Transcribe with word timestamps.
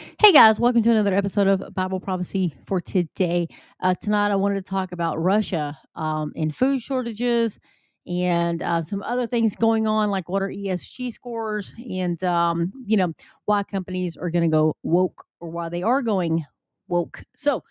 Hey 0.00 0.32
guys, 0.32 0.58
welcome 0.58 0.82
to 0.82 0.90
another 0.90 1.14
episode 1.14 1.46
of 1.46 1.74
Bible 1.74 2.00
Prophecy 2.00 2.54
for 2.66 2.80
today. 2.80 3.46
Uh, 3.80 3.94
tonight, 3.94 4.30
I 4.30 4.36
wanted 4.36 4.64
to 4.64 4.70
talk 4.70 4.92
about 4.92 5.20
Russia 5.20 5.78
um, 5.94 6.32
and 6.36 6.54
food 6.54 6.80
shortages 6.80 7.58
and 8.06 8.62
uh, 8.62 8.82
some 8.82 9.02
other 9.02 9.26
things 9.26 9.54
going 9.54 9.86
on, 9.86 10.10
like 10.10 10.28
what 10.28 10.42
are 10.42 10.48
ESG 10.48 11.12
scores 11.12 11.74
and, 11.90 12.22
um, 12.24 12.72
you 12.86 12.96
know, 12.96 13.12
why 13.44 13.62
companies 13.62 14.16
are 14.16 14.30
going 14.30 14.42
to 14.42 14.54
go 14.54 14.74
woke 14.82 15.26
or 15.38 15.50
why 15.50 15.68
they 15.68 15.82
are 15.82 16.00
going 16.00 16.46
woke. 16.88 17.22
So, 17.36 17.62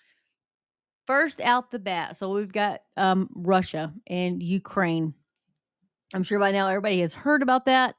first 1.07 1.41
out 1.41 1.71
the 1.71 1.80
bat, 1.80 2.18
so 2.20 2.32
we've 2.32 2.52
got 2.52 2.82
um, 2.96 3.27
Russia 3.34 3.91
and 4.07 4.43
Ukraine. 4.43 5.14
I'm 6.14 6.23
sure 6.23 6.39
by 6.39 6.52
now 6.52 6.68
everybody 6.68 7.02
has 7.02 7.14
heard 7.14 7.41
about 7.41 7.66
that 7.66 7.96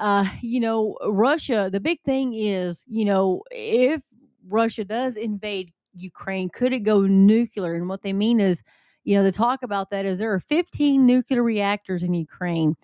uh, 0.00 0.24
you 0.40 0.60
know, 0.60 0.96
Russia, 1.06 1.68
the 1.70 1.78
big 1.80 2.00
thing 2.02 2.32
is, 2.34 2.82
you 2.86 3.04
know, 3.04 3.42
if 3.50 4.00
Russia 4.48 4.84
does 4.84 5.14
invade 5.14 5.72
Ukraine, 5.92 6.48
could 6.48 6.72
it 6.72 6.80
go 6.80 7.02
nuclear? 7.02 7.74
And 7.74 7.88
what 7.88 8.02
they 8.02 8.14
mean 8.14 8.40
is, 8.40 8.62
you 9.04 9.16
know, 9.16 9.22
the 9.22 9.30
talk 9.30 9.62
about 9.62 9.90
that 9.90 10.06
is 10.06 10.18
there 10.18 10.32
are 10.32 10.40
15 10.40 11.04
nuclear 11.04 11.42
reactors 11.42 12.02
in 12.02 12.14
Ukraine, 12.14 12.76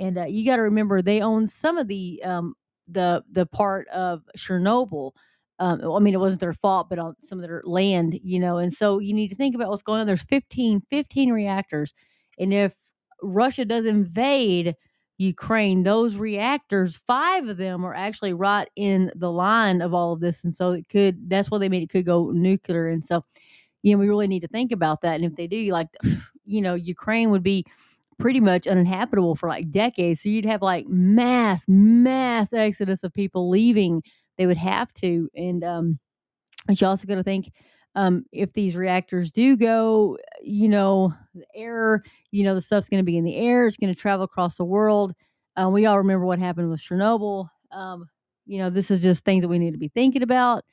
and 0.00 0.16
uh, 0.18 0.24
you 0.24 0.46
got 0.46 0.56
to 0.56 0.62
remember 0.62 1.02
they 1.02 1.20
own 1.20 1.46
some 1.46 1.76
of 1.76 1.88
the 1.88 2.22
um, 2.24 2.54
the 2.88 3.22
the 3.30 3.46
part 3.46 3.86
of 3.88 4.22
Chernobyl. 4.38 5.12
Um, 5.58 5.80
I 5.92 5.98
mean, 5.98 6.14
it 6.14 6.20
wasn't 6.20 6.40
their 6.40 6.54
fault, 6.54 6.88
but 6.88 6.98
on 6.98 7.14
some 7.22 7.38
of 7.38 7.42
their 7.42 7.62
land, 7.66 8.18
you 8.22 8.40
know, 8.40 8.56
and 8.58 8.72
so 8.72 8.98
you 8.98 9.12
need 9.14 9.28
to 9.28 9.36
think 9.36 9.54
about 9.54 9.68
what's 9.68 9.82
going 9.82 10.00
on. 10.00 10.06
There's 10.06 10.22
15, 10.22 10.82
15 10.90 11.32
reactors, 11.32 11.92
and 12.38 12.54
if 12.54 12.74
Russia 13.22 13.66
does 13.66 13.84
invade, 13.84 14.74
Ukraine, 15.22 15.84
those 15.84 16.16
reactors, 16.16 17.00
five 17.06 17.46
of 17.46 17.56
them 17.56 17.84
are 17.84 17.94
actually 17.94 18.32
right 18.32 18.68
in 18.76 19.12
the 19.14 19.30
line 19.30 19.80
of 19.80 19.94
all 19.94 20.12
of 20.12 20.20
this. 20.20 20.42
And 20.42 20.54
so 20.54 20.72
it 20.72 20.88
could, 20.88 21.30
that's 21.30 21.50
why 21.50 21.58
they 21.58 21.68
made 21.68 21.84
it 21.84 21.90
could 21.90 22.06
go 22.06 22.30
nuclear. 22.30 22.88
And 22.88 23.06
so, 23.06 23.24
you 23.82 23.92
know, 23.92 23.98
we 23.98 24.08
really 24.08 24.26
need 24.26 24.40
to 24.40 24.48
think 24.48 24.72
about 24.72 25.00
that. 25.02 25.16
And 25.16 25.24
if 25.24 25.36
they 25.36 25.46
do, 25.46 25.58
like, 25.70 25.88
you 26.44 26.60
know, 26.60 26.74
Ukraine 26.74 27.30
would 27.30 27.44
be 27.44 27.64
pretty 28.18 28.40
much 28.40 28.66
uninhabitable 28.66 29.36
for 29.36 29.48
like 29.48 29.70
decades. 29.70 30.22
So 30.22 30.28
you'd 30.28 30.44
have 30.44 30.62
like 30.62 30.86
mass, 30.88 31.64
mass 31.68 32.52
exodus 32.52 33.04
of 33.04 33.12
people 33.12 33.48
leaving. 33.48 34.02
They 34.38 34.46
would 34.46 34.58
have 34.58 34.92
to. 34.94 35.28
And, 35.36 35.62
um, 35.62 35.98
and 36.66 36.80
you 36.80 36.86
also 36.86 37.06
got 37.06 37.14
to 37.16 37.22
think 37.22 37.52
um, 37.94 38.24
if 38.32 38.52
these 38.52 38.74
reactors 38.74 39.30
do 39.30 39.56
go, 39.56 40.18
you 40.42 40.68
know, 40.68 41.12
the 41.34 41.44
air, 41.54 42.02
you 42.30 42.44
know, 42.44 42.54
the 42.54 42.62
stuff's 42.62 42.88
going 42.88 43.02
to 43.02 43.04
be 43.04 43.18
in 43.18 43.24
the 43.24 43.36
air. 43.36 43.66
It's 43.66 43.76
going 43.76 43.92
to 43.92 43.98
travel 43.98 44.24
across 44.24 44.56
the 44.56 44.64
world. 44.64 45.14
Uh, 45.56 45.68
we 45.68 45.86
all 45.86 45.98
remember 45.98 46.24
what 46.24 46.38
happened 46.38 46.70
with 46.70 46.80
Chernobyl. 46.80 47.48
Um, 47.70 48.08
you 48.46 48.58
know, 48.58 48.70
this 48.70 48.90
is 48.90 49.00
just 49.00 49.24
things 49.24 49.42
that 49.42 49.48
we 49.48 49.58
need 49.58 49.72
to 49.72 49.78
be 49.78 49.88
thinking 49.88 50.22
about. 50.22 50.64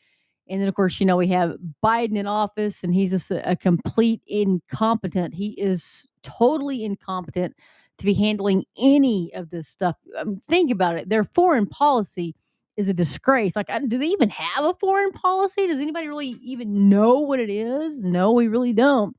And 0.50 0.60
then, 0.60 0.68
of 0.68 0.76
course, 0.76 1.00
you 1.00 1.06
know, 1.06 1.18
we 1.18 1.28
have 1.28 1.58
Biden 1.84 2.18
in 2.18 2.26
office, 2.26 2.84
and 2.84 2.94
he's 2.94 3.12
just 3.12 3.30
a, 3.30 3.52
a 3.52 3.56
complete 3.56 4.22
incompetent. 4.26 5.34
He 5.34 5.50
is 5.52 6.08
totally 6.24 6.84
incompetent 6.84 7.56
to 8.00 8.06
be 8.06 8.14
handling 8.14 8.66
any 8.78 9.32
of 9.36 9.50
this 9.50 9.68
stuff. 9.68 9.96
Um, 10.18 10.42
think 10.50 10.72
about 10.72 10.96
it. 10.96 11.10
Their 11.10 11.26
foreign 11.26 11.68
policy 11.68 12.34
is 12.78 12.88
a 12.88 12.94
disgrace. 12.94 13.56
Like, 13.56 13.68
do 13.88 13.98
they 13.98 14.06
even 14.06 14.30
have 14.30 14.66
a 14.66 14.74
foreign 14.80 15.12
policy? 15.12 15.68
Does 15.68 15.78
anybody 15.78 16.08
really 16.08 16.38
even 16.42 16.90
know 16.90 17.20
what 17.20 17.40
it 17.40 17.50
is? 17.50 18.00
No, 18.02 18.32
we 18.32 18.48
really 18.48 18.74
don't. 18.74 19.16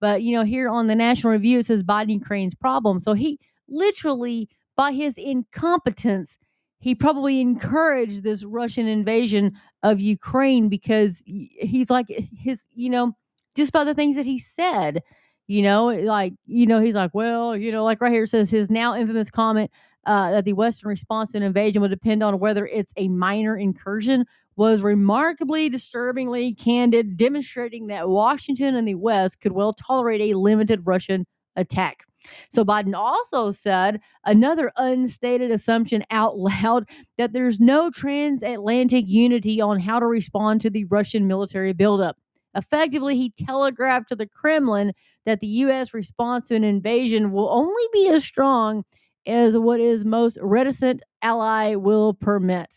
But, 0.00 0.22
you 0.22 0.36
know, 0.36 0.44
here 0.44 0.68
on 0.68 0.86
the 0.86 0.94
National 0.94 1.32
Review, 1.32 1.58
it 1.58 1.66
says 1.66 1.82
Biden 1.82 2.14
Ukraine's 2.14 2.54
problem. 2.54 3.00
So 3.00 3.12
he 3.12 3.38
literally, 3.68 4.48
by 4.76 4.92
his 4.92 5.14
incompetence, 5.16 6.38
he 6.78 6.94
probably 6.94 7.40
encouraged 7.40 8.22
this 8.22 8.42
Russian 8.42 8.86
invasion 8.86 9.52
of 9.82 10.00
Ukraine 10.00 10.68
because 10.68 11.22
he's 11.24 11.90
like 11.90 12.06
eh, 12.10 12.22
his, 12.34 12.64
you 12.72 12.88
know, 12.88 13.12
just 13.54 13.72
by 13.72 13.84
the 13.84 13.94
things 13.94 14.16
that 14.16 14.24
he 14.24 14.38
said, 14.38 15.02
you 15.46 15.62
know, 15.62 15.86
like, 15.86 16.32
you 16.46 16.64
know, 16.64 16.80
he's 16.80 16.94
like, 16.94 17.10
well, 17.12 17.56
you 17.56 17.72
know, 17.72 17.84
like 17.84 18.00
right 18.00 18.12
here 18.12 18.26
says 18.26 18.48
his 18.48 18.70
now 18.70 18.96
infamous 18.96 19.30
comment 19.30 19.70
uh, 20.06 20.30
that 20.30 20.44
the 20.44 20.52
Western 20.52 20.88
response 20.88 21.32
to 21.32 21.36
an 21.36 21.42
invasion 21.42 21.82
would 21.82 21.90
depend 21.90 22.22
on 22.22 22.38
whether 22.38 22.66
it's 22.66 22.92
a 22.96 23.08
minor 23.08 23.56
incursion 23.56 24.24
was 24.56 24.82
remarkably 24.82 25.68
disturbingly 25.68 26.54
candid, 26.54 27.16
demonstrating 27.16 27.86
that 27.86 28.08
Washington 28.08 28.76
and 28.76 28.86
the 28.86 28.94
West 28.94 29.40
could 29.40 29.52
well 29.52 29.72
tolerate 29.72 30.20
a 30.20 30.38
limited 30.38 30.82
Russian 30.84 31.26
attack. 31.56 32.04
So 32.50 32.64
Biden 32.64 32.94
also 32.94 33.50
said 33.50 34.00
another 34.26 34.70
unstated 34.76 35.50
assumption 35.50 36.04
out 36.10 36.38
loud 36.38 36.88
that 37.16 37.32
there's 37.32 37.60
no 37.60 37.90
transatlantic 37.90 39.06
unity 39.08 39.60
on 39.60 39.80
how 39.80 39.98
to 39.98 40.06
respond 40.06 40.60
to 40.62 40.70
the 40.70 40.84
Russian 40.84 41.26
military 41.26 41.72
buildup. 41.72 42.16
Effectively, 42.54 43.16
he 43.16 43.32
telegraphed 43.46 44.08
to 44.08 44.16
the 44.16 44.26
Kremlin 44.26 44.92
that 45.24 45.40
the 45.40 45.46
U.S. 45.46 45.94
response 45.94 46.48
to 46.48 46.56
an 46.56 46.64
invasion 46.64 47.30
will 47.30 47.48
only 47.48 47.84
be 47.92 48.08
as 48.08 48.24
strong 48.24 48.84
as 49.26 49.56
what 49.56 49.80
his 49.80 50.04
most 50.04 50.38
reticent 50.40 51.02
ally 51.22 51.74
will 51.74 52.14
permit. 52.14 52.68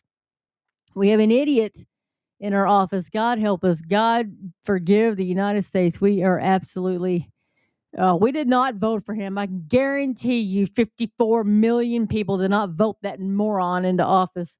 We 0.96 1.10
have 1.10 1.20
an 1.20 1.32
idiot 1.32 1.78
in 2.40 2.54
our 2.54 2.68
office. 2.68 3.10
God 3.10 3.40
help 3.40 3.64
us. 3.64 3.82
God 3.82 4.32
forgive 4.66 5.16
the 5.16 5.26
United 5.26 5.66
States. 5.66 6.02
We 6.02 6.24
are 6.24 6.40
absolutely, 6.40 7.30
uh, 7.98 8.18
we 8.20 8.32
did 8.32 8.48
not 8.48 8.76
vote 8.76 9.06
for 9.06 9.16
him. 9.16 9.38
I 9.38 9.48
can 9.48 9.66
guarantee 9.68 10.40
you 10.40 10.68
54 10.68 11.46
million 11.46 12.08
people 12.08 12.38
did 12.38 12.52
not 12.52 12.72
vote 12.72 12.98
that 13.02 13.20
moron 13.20 13.86
into 13.86 14.04
office. 14.04 14.56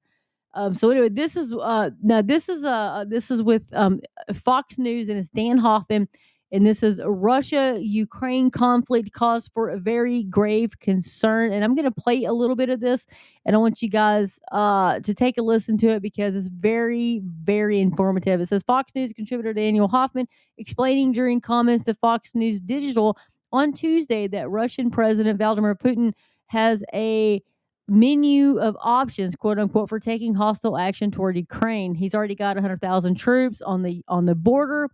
Um, 0.56 0.74
so 0.76 0.92
anyway, 0.92 1.10
this 1.10 1.36
is 1.36 1.52
uh, 1.52 1.90
now 2.02 2.22
this 2.22 2.48
is 2.48 2.64
uh, 2.64 3.06
this 3.08 3.32
is 3.32 3.42
with 3.42 3.64
um, 3.74 4.02
Fox 4.34 4.78
News 4.78 5.10
and 5.10 5.18
it's 5.18 5.30
Dan 5.30 5.58
Hoffman 5.58 6.08
and 6.54 6.68
this 6.68 6.84
is 6.84 7.02
Russia 7.04 7.80
Ukraine 7.82 8.52
conflict 8.52 9.12
cause 9.12 9.50
for 9.56 9.70
a 9.70 9.78
very 9.80 10.24
grave 10.26 10.80
concern. 10.80 11.52
And 11.52 11.64
I'm 11.64 11.74
going 11.74 11.92
to 11.92 11.92
play 11.92 12.26
a 12.26 12.32
little 12.32 12.56
bit 12.56 12.70
of 12.70 12.80
this, 12.80 13.08
and 13.44 13.56
I 13.56 13.60
want 13.60 13.82
you 13.82 13.90
guys 13.90 14.40
uh, 14.52 15.00
to 15.00 15.16
take 15.16 15.40
a 15.40 15.42
listen 15.42 15.80
to 15.80 15.88
it 15.88 16.04
because 16.04 16.36
it's 16.36 16.50
very, 16.50 17.24
very 17.26 17.82
informative. 17.82 18.40
It 18.40 18.50
says 18.50 18.62
Fox 18.62 18.94
News 18.94 19.12
contributor 19.14 19.52
Daniel 19.52 19.88
Hoffman 19.88 20.28
explaining 20.60 21.12
during 21.12 21.42
comments 21.42 21.86
to 21.86 21.96
Fox 21.96 22.36
News 22.36 22.60
Digital 22.60 23.18
on 23.52 23.74
Tuesday 23.74 24.28
that 24.28 24.48
Russian 24.52 24.92
President 24.92 25.40
Vladimir 25.40 25.74
Putin 25.74 26.14
has 26.46 26.84
a 26.94 27.42
menu 27.88 28.60
of 28.60 28.78
options, 28.80 29.36
quote 29.36 29.58
unquote, 29.58 29.90
for 29.90 30.00
taking 30.00 30.36
hostile 30.36 30.78
action 30.78 31.10
toward 31.10 31.36
Ukraine. 31.36 31.96
He's 31.96 32.14
already 32.14 32.36
got 32.36 32.58
100,000 32.58 33.16
troops 33.16 33.60
on 33.64 33.82
the 33.82 34.04
on 34.08 34.28
the 34.28 34.36
border 34.36 34.88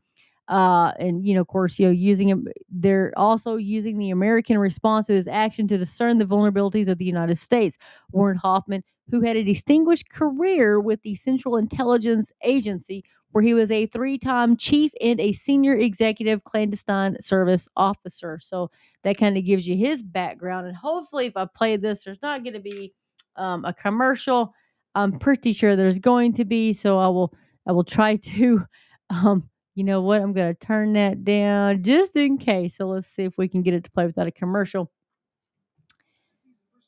uh, 0.50 0.94
and 1.00 1.24
you 1.24 1.36
know, 1.36 1.42
of 1.42 1.48
course, 1.48 1.78
you 1.78 1.86
know, 1.86 1.92
using 1.92 2.28
them, 2.28 2.48
they're 2.70 3.14
also 3.16 3.56
using 3.56 4.00
the 4.00 4.10
American 4.10 4.58
response 4.58 5.06
to 5.08 5.14
his 5.14 5.28
action 5.28 5.68
to 5.68 5.78
discern 5.78 6.18
the 6.18 6.26
vulnerabilities 6.26 6.88
of 6.88 6.98
the 6.98 7.06
United 7.06 7.38
States. 7.38 7.78
Warren 8.12 8.38
Hoffman, 8.38 8.84
who 9.12 9.22
had 9.22 9.38
a 9.38 9.44
distinguished 9.44 10.10
career 10.10 10.80
with 10.80 11.02
the 11.04 11.14
Central 11.14 11.56
Intelligence 11.56 12.32
Agency, 12.44 13.06
where 13.32 13.44
he 13.44 13.54
was 13.54 13.70
a 13.70 13.86
three-time 13.88 14.58
chief 14.58 14.92
and 15.02 15.20
a 15.20 15.34
senior 15.34 15.76
executive 15.76 16.44
clandestine 16.46 17.16
service 17.22 17.68
officer. 17.76 18.40
So 18.44 18.72
that 19.04 19.20
kind 19.20 19.38
of 19.38 19.46
gives 19.46 19.68
you 19.68 19.78
his 19.78 20.02
background. 20.02 20.66
And 20.66 20.76
hopefully, 20.76 21.28
if 21.28 21.38
I 21.38 21.46
play 21.46 21.78
this, 21.78 22.04
there's 22.04 22.24
not 22.24 22.44
going 22.44 22.56
to 22.56 22.60
be 22.60 22.92
um, 23.36 23.66
a 23.66 23.74
commercial. 23.74 24.52
I'm 24.96 25.20
pretty 25.20 25.54
sure 25.54 25.76
there's 25.76 26.00
going 26.00 26.34
to 26.34 26.46
be. 26.46 26.74
So 26.74 26.98
I 26.98 27.08
will, 27.08 27.36
I 27.68 27.72
will 27.72 27.84
try 27.84 28.16
to. 28.16 28.66
Um, 29.12 29.50
you 29.80 29.86
know 29.86 30.02
what? 30.02 30.22
I'm 30.22 30.34
going 30.34 30.54
to 30.54 30.60
turn 30.60 30.92
that 30.94 31.24
down 31.24 31.84
just 31.84 32.14
in 32.18 32.38
case. 32.38 32.76
So 32.76 32.86
let's 32.86 33.08
see 33.08 33.24
if 33.24 33.38
we 33.38 33.48
can 33.48 33.62
get 33.62 33.74
it 33.74 33.86
to 33.86 33.92
play 33.92 34.06
without 34.06 34.28
a 34.28 34.32
commercial. 34.32 34.92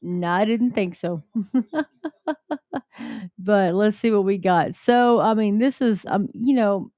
No, 0.01 0.29
I 0.29 0.43
didn't 0.43 0.71
think 0.71 0.95
so. 0.95 1.23
but 3.39 3.75
let's 3.75 3.97
see 3.97 4.11
what 4.11 4.25
we 4.25 4.37
got. 4.37 4.75
So, 4.75 5.21
I 5.21 5.33
mean, 5.35 5.57
this 5.57 5.79
is 5.79 6.05
um, 6.07 6.27
you 6.33 6.53
know, 6.53 6.91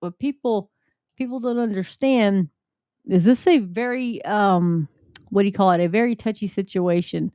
what 0.00 0.18
people 0.18 0.70
people 1.16 1.40
don't 1.40 1.58
understand 1.58 2.50
is 3.08 3.24
this 3.24 3.46
a 3.46 3.56
very 3.60 4.22
um 4.26 4.86
what 5.30 5.42
do 5.42 5.46
you 5.46 5.52
call 5.52 5.70
it? 5.70 5.80
A 5.80 5.88
very 5.88 6.14
touchy 6.14 6.46
situation. 6.46 7.32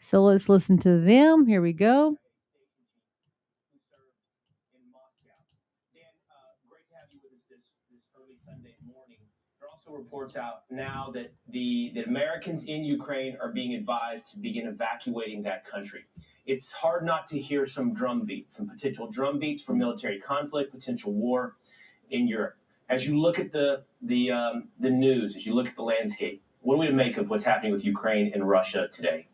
So 0.00 0.22
let's 0.22 0.48
listen 0.48 0.78
to 0.78 1.00
them. 1.00 1.46
Here 1.46 1.60
we 1.60 1.74
go. 1.74 2.16
Reports 10.02 10.36
out 10.36 10.64
now 10.70 11.10
that 11.14 11.32
the 11.48 11.92
that 11.94 12.06
Americans 12.06 12.64
in 12.64 12.84
Ukraine 12.84 13.36
are 13.40 13.52
being 13.52 13.74
advised 13.74 14.30
to 14.32 14.38
begin 14.38 14.66
evacuating 14.66 15.42
that 15.44 15.64
country. 15.66 16.04
It's 16.44 16.72
hard 16.72 17.04
not 17.04 17.28
to 17.28 17.38
hear 17.38 17.66
some 17.66 17.94
drumbeats, 17.94 18.56
some 18.56 18.68
potential 18.68 19.08
drumbeats 19.10 19.62
for 19.62 19.74
military 19.74 20.18
conflict, 20.18 20.72
potential 20.72 21.12
war 21.12 21.54
in 22.10 22.26
Europe. 22.26 22.56
As 22.88 23.06
you 23.06 23.20
look 23.20 23.38
at 23.38 23.52
the 23.52 23.84
the 24.02 24.30
um, 24.32 24.68
the 24.80 24.90
news, 24.90 25.36
as 25.36 25.46
you 25.46 25.54
look 25.54 25.68
at 25.68 25.76
the 25.76 25.82
landscape, 25.82 26.42
what 26.60 26.74
do 26.74 26.80
we 26.80 26.90
make 26.90 27.16
of 27.16 27.30
what's 27.30 27.44
happening 27.44 27.72
with 27.72 27.84
Ukraine 27.84 28.32
and 28.34 28.48
Russia 28.48 28.88
today? 28.92 29.28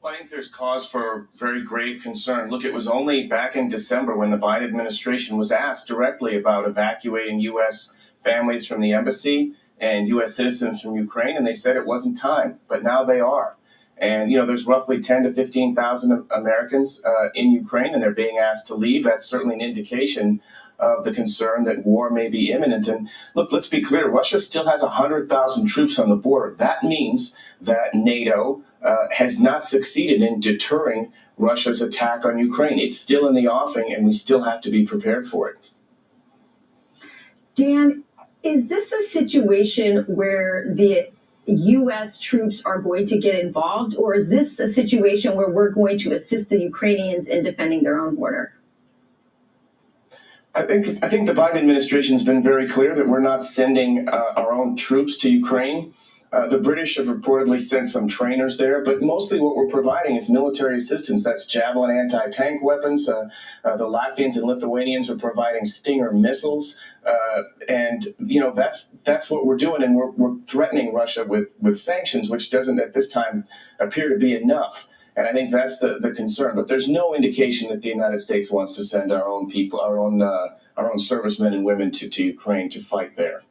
Well, 0.00 0.14
I 0.14 0.16
think 0.16 0.30
there's 0.30 0.48
cause 0.48 0.86
for 0.86 1.28
very 1.34 1.62
grave 1.62 2.02
concern. 2.02 2.48
Look, 2.48 2.64
it 2.64 2.72
was 2.72 2.88
only 2.88 3.26
back 3.26 3.54
in 3.54 3.68
December 3.68 4.16
when 4.16 4.30
the 4.30 4.38
Biden 4.38 4.64
administration 4.64 5.36
was 5.36 5.52
asked 5.52 5.86
directly 5.86 6.38
about 6.38 6.66
evacuating 6.66 7.40
U.S. 7.40 7.92
families 8.22 8.66
from 8.66 8.80
the 8.80 8.92
embassy 8.92 9.54
and 9.78 10.08
U.S. 10.08 10.34
citizens 10.34 10.80
from 10.80 10.96
Ukraine, 10.96 11.36
and 11.36 11.46
they 11.46 11.54
said 11.54 11.76
it 11.76 11.86
wasn't 11.86 12.18
time, 12.18 12.60
but 12.68 12.82
now 12.82 13.02
they 13.04 13.20
are. 13.20 13.56
And 13.96 14.30
you 14.30 14.38
know, 14.38 14.46
there's 14.46 14.66
roughly 14.66 15.00
10 15.00 15.24
to 15.24 15.32
15,000 15.32 16.26
Americans 16.34 17.00
uh, 17.04 17.28
in 17.34 17.52
Ukraine, 17.52 17.92
and 17.92 18.02
they're 18.02 18.12
being 18.12 18.38
asked 18.38 18.66
to 18.68 18.74
leave. 18.74 19.04
That's 19.04 19.26
certainly 19.26 19.54
an 19.54 19.60
indication 19.60 20.40
of 20.78 21.04
the 21.04 21.12
concern 21.12 21.64
that 21.64 21.84
war 21.84 22.08
may 22.08 22.28
be 22.28 22.50
imminent. 22.50 22.88
And 22.88 23.08
look, 23.34 23.52
let's 23.52 23.68
be 23.68 23.82
clear: 23.82 24.08
Russia 24.08 24.38
still 24.38 24.66
has 24.66 24.82
100,000 24.82 25.66
troops 25.66 25.98
on 25.98 26.08
the 26.08 26.16
border. 26.16 26.54
That 26.56 26.82
means 26.82 27.34
that 27.60 27.94
NATO 27.94 28.62
uh, 28.82 29.08
has 29.12 29.38
not 29.38 29.66
succeeded 29.66 30.22
in 30.22 30.40
deterring 30.40 31.12
Russia's 31.36 31.82
attack 31.82 32.24
on 32.24 32.38
Ukraine. 32.38 32.78
It's 32.78 32.98
still 32.98 33.28
in 33.28 33.34
the 33.34 33.48
offing, 33.48 33.92
and 33.92 34.06
we 34.06 34.12
still 34.12 34.42
have 34.42 34.62
to 34.62 34.70
be 34.70 34.86
prepared 34.86 35.28
for 35.28 35.50
it. 35.50 35.70
Dan, 37.54 38.04
is 38.42 38.66
this 38.68 38.92
a 38.92 39.08
situation 39.10 40.04
where 40.08 40.72
the 40.74 41.10
U.S. 41.46 42.18
troops 42.18 42.62
are 42.64 42.80
going 42.80 43.06
to 43.06 43.18
get 43.18 43.38
involved, 43.40 43.96
or 43.96 44.14
is 44.14 44.28
this 44.28 44.58
a 44.58 44.72
situation 44.72 45.34
where 45.34 45.48
we're 45.48 45.70
going 45.70 45.98
to 45.98 46.12
assist 46.12 46.48
the 46.48 46.60
Ukrainians 46.60 47.26
in 47.26 47.42
defending 47.42 47.82
their 47.82 48.00
own 48.00 48.14
border? 48.14 48.52
I 50.54 50.62
think 50.62 51.02
I 51.02 51.08
think 51.08 51.26
the 51.26 51.32
Biden 51.32 51.56
administration 51.56 52.14
has 52.14 52.24
been 52.24 52.42
very 52.42 52.68
clear 52.68 52.94
that 52.96 53.08
we're 53.08 53.20
not 53.20 53.44
sending 53.44 54.08
uh, 54.08 54.32
our 54.36 54.52
own 54.52 54.76
troops 54.76 55.16
to 55.18 55.30
Ukraine. 55.30 55.94
Uh, 56.32 56.46
the 56.46 56.58
British 56.58 56.96
have 56.96 57.08
reportedly 57.08 57.60
sent 57.60 57.88
some 57.88 58.06
trainers 58.06 58.56
there, 58.56 58.84
but 58.84 59.02
mostly 59.02 59.40
what 59.40 59.56
we're 59.56 59.66
providing 59.66 60.14
is 60.14 60.28
military 60.28 60.76
assistance. 60.76 61.24
That's 61.24 61.44
Javelin 61.44 61.90
anti 61.90 62.30
tank 62.30 62.62
weapons. 62.62 63.08
Uh, 63.08 63.28
uh, 63.64 63.76
the 63.76 63.86
Latvians 63.86 64.36
and 64.36 64.44
Lithuanians 64.44 65.10
are 65.10 65.16
providing 65.16 65.64
Stinger 65.64 66.12
missiles. 66.12 66.76
Uh, 67.04 67.42
and, 67.68 68.14
you 68.20 68.38
know, 68.38 68.52
that's 68.54 68.90
that's 69.04 69.28
what 69.28 69.44
we're 69.44 69.56
doing. 69.56 69.82
And 69.82 69.96
we're, 69.96 70.10
we're 70.10 70.38
threatening 70.42 70.94
Russia 70.94 71.24
with, 71.24 71.56
with 71.60 71.76
sanctions, 71.78 72.30
which 72.30 72.50
doesn't 72.50 72.78
at 72.78 72.92
this 72.92 73.08
time 73.08 73.44
appear 73.80 74.08
to 74.08 74.16
be 74.16 74.34
enough. 74.34 74.86
And 75.16 75.26
I 75.26 75.32
think 75.32 75.50
that's 75.50 75.78
the, 75.78 75.98
the 76.00 76.12
concern. 76.12 76.54
But 76.54 76.68
there's 76.68 76.88
no 76.88 77.14
indication 77.14 77.68
that 77.70 77.82
the 77.82 77.88
United 77.88 78.20
States 78.20 78.52
wants 78.52 78.72
to 78.74 78.84
send 78.84 79.10
our 79.10 79.26
own 79.26 79.50
people, 79.50 79.80
our 79.80 79.98
own, 79.98 80.22
uh, 80.22 80.48
our 80.76 80.92
own 80.92 81.00
servicemen 81.00 81.54
and 81.54 81.64
women 81.64 81.90
to, 81.92 82.08
to 82.08 82.22
Ukraine 82.22 82.70
to 82.70 82.80
fight 82.80 83.16
there. 83.16 83.42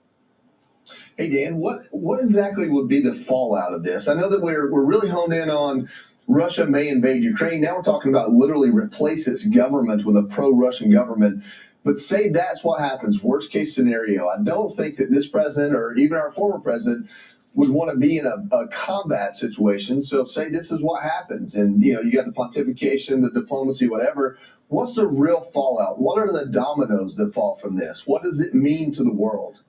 Hey 1.20 1.28
Dan, 1.28 1.58
what 1.58 1.82
what 1.92 2.22
exactly 2.22 2.70
would 2.70 2.88
be 2.88 3.02
the 3.02 3.14
fallout 3.14 3.74
of 3.74 3.84
this? 3.84 4.08
I 4.08 4.14
know 4.14 4.30
that 4.30 4.42
we're 4.42 4.72
we're 4.72 4.86
really 4.86 5.10
honed 5.10 5.34
in 5.34 5.50
on 5.50 5.90
Russia 6.30 6.66
may 6.66 6.88
invade 6.88 7.26
Ukraine. 7.26 7.60
Now 7.60 7.76
we're 7.76 7.82
talking 7.82 8.10
about 8.10 8.32
literally 8.32 8.70
replace 8.70 9.28
its 9.28 9.44
government 9.44 10.06
with 10.06 10.16
a 10.16 10.24
pro-Russian 10.24 10.90
government. 10.90 11.44
But 11.84 12.00
say 12.00 12.30
that's 12.30 12.64
what 12.64 12.80
happens, 12.80 13.22
worst 13.22 13.52
case 13.52 13.76
scenario. 13.76 14.30
I 14.30 14.38
don't 14.42 14.78
think 14.78 14.96
that 14.96 15.12
this 15.12 15.28
president 15.28 15.76
or 15.76 15.94
even 15.96 16.16
our 16.16 16.32
former 16.32 16.58
president 16.58 17.10
would 17.54 17.70
want 17.70 17.92
to 17.92 17.98
be 17.98 18.18
in 18.18 18.26
a, 18.26 18.56
a, 18.56 18.70
combat 18.70 19.36
situation. 19.36 20.02
So 20.02 20.24
say 20.24 20.48
this 20.48 20.72
is 20.72 20.82
what 20.82 21.04
happens, 21.04 21.54
and 21.54 21.84
you 21.84 21.96
know 21.96 22.00
you 22.00 22.14
got 22.14 22.28
the 22.28 22.32
pontification, 22.32 23.22
the 23.22 23.32
diplomacy, 23.32 23.90
whatever. 23.90 24.38
What's 24.70 24.96
the 24.96 25.06
real 25.06 25.42
fallout? 25.42 26.00
What 26.00 26.18
are 26.18 26.32
the 26.32 26.46
dominoes 26.46 27.18
that 27.18 27.34
fall 27.34 27.58
from 27.58 27.76
this? 27.76 28.04
What 28.08 28.24
does 28.24 28.40
it 28.40 28.54
mean 28.56 28.94
to 28.94 29.04
the 29.04 29.12
world? 29.12 29.60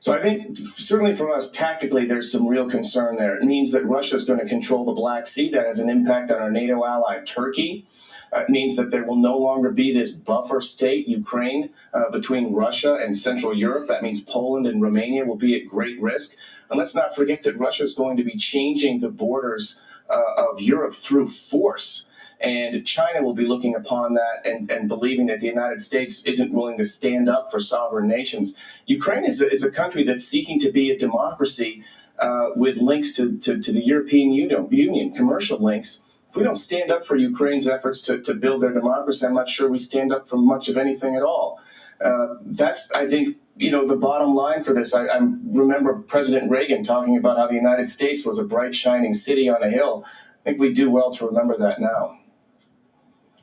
So 0.00 0.12
I 0.12 0.22
think 0.22 0.56
certainly 0.76 1.14
for 1.14 1.34
us 1.34 1.50
tactically, 1.50 2.04
there's 2.04 2.30
some 2.30 2.46
real 2.46 2.70
concern 2.70 3.16
there. 3.16 3.36
It 3.36 3.44
means 3.44 3.72
that 3.72 3.84
Russia 3.84 4.14
is 4.14 4.24
going 4.24 4.38
to 4.38 4.46
control 4.46 4.84
the 4.84 4.92
Black 4.92 5.26
Sea. 5.26 5.50
That 5.50 5.66
has 5.66 5.80
an 5.80 5.90
impact 5.90 6.30
on 6.30 6.40
our 6.40 6.50
NATO 6.50 6.84
ally 6.84 7.20
Turkey. 7.24 7.86
Uh, 8.32 8.40
it 8.40 8.50
means 8.50 8.76
that 8.76 8.90
there 8.90 9.04
will 9.04 9.16
no 9.16 9.38
longer 9.38 9.70
be 9.70 9.92
this 9.92 10.12
buffer 10.12 10.60
state, 10.60 11.08
Ukraine, 11.08 11.70
uh, 11.94 12.10
between 12.10 12.52
Russia 12.52 12.94
and 12.94 13.16
Central 13.16 13.56
Europe. 13.56 13.88
That 13.88 14.02
means 14.02 14.20
Poland 14.20 14.66
and 14.66 14.82
Romania 14.82 15.24
will 15.24 15.36
be 15.36 15.60
at 15.60 15.68
great 15.68 16.00
risk. 16.00 16.36
And 16.70 16.78
let's 16.78 16.94
not 16.94 17.16
forget 17.16 17.42
that 17.44 17.58
Russia 17.58 17.84
is 17.84 17.94
going 17.94 18.18
to 18.18 18.24
be 18.24 18.36
changing 18.36 19.00
the 19.00 19.08
borders 19.08 19.80
uh, 20.10 20.50
of 20.50 20.60
Europe 20.60 20.94
through 20.94 21.28
force. 21.28 22.04
And 22.40 22.86
China 22.86 23.22
will 23.22 23.34
be 23.34 23.46
looking 23.46 23.74
upon 23.74 24.14
that 24.14 24.44
and, 24.44 24.70
and 24.70 24.88
believing 24.88 25.26
that 25.26 25.40
the 25.40 25.46
United 25.46 25.80
States 25.80 26.22
isn't 26.24 26.52
willing 26.52 26.78
to 26.78 26.84
stand 26.84 27.28
up 27.28 27.50
for 27.50 27.58
sovereign 27.58 28.06
nations. 28.06 28.54
Ukraine 28.86 29.24
is 29.24 29.40
a, 29.40 29.50
is 29.50 29.64
a 29.64 29.70
country 29.70 30.04
that's 30.04 30.24
seeking 30.24 30.60
to 30.60 30.70
be 30.70 30.90
a 30.90 30.98
democracy 30.98 31.82
uh, 32.20 32.50
with 32.54 32.78
links 32.78 33.12
to, 33.12 33.38
to, 33.38 33.60
to 33.60 33.72
the 33.72 33.84
European 33.84 34.30
Union, 34.30 34.68
Union, 34.70 35.12
commercial 35.12 35.58
links. 35.58 36.00
If 36.30 36.36
we 36.36 36.42
don't 36.42 36.56
stand 36.56 36.90
up 36.92 37.04
for 37.04 37.16
Ukraine's 37.16 37.66
efforts 37.66 38.00
to, 38.02 38.20
to 38.22 38.34
build 38.34 38.62
their 38.62 38.72
democracy, 38.72 39.24
I'm 39.24 39.34
not 39.34 39.48
sure 39.48 39.68
we 39.68 39.78
stand 39.78 40.12
up 40.12 40.28
for 40.28 40.36
much 40.36 40.68
of 40.68 40.76
anything 40.76 41.16
at 41.16 41.22
all. 41.22 41.60
Uh, 42.04 42.34
that's, 42.44 42.90
I 42.92 43.08
think, 43.08 43.36
you 43.56 43.70
know, 43.70 43.86
the 43.86 43.96
bottom 43.96 44.34
line 44.34 44.62
for 44.62 44.72
this. 44.72 44.94
I, 44.94 45.06
I, 45.06 45.18
remember 45.18 45.94
President 46.02 46.50
Reagan 46.50 46.84
talking 46.84 47.16
about 47.16 47.38
how 47.38 47.48
the 47.48 47.54
United 47.54 47.88
States 47.88 48.24
was 48.24 48.38
a 48.38 48.44
bright, 48.44 48.74
shining 48.74 49.14
city 49.14 49.48
on 49.48 49.62
a 49.62 49.70
hill. 49.70 50.04
I 50.06 50.50
think 50.50 50.60
we 50.60 50.72
do 50.72 50.90
well 50.90 51.10
to 51.12 51.26
remember 51.26 51.56
that 51.58 51.80
now. 51.80 52.18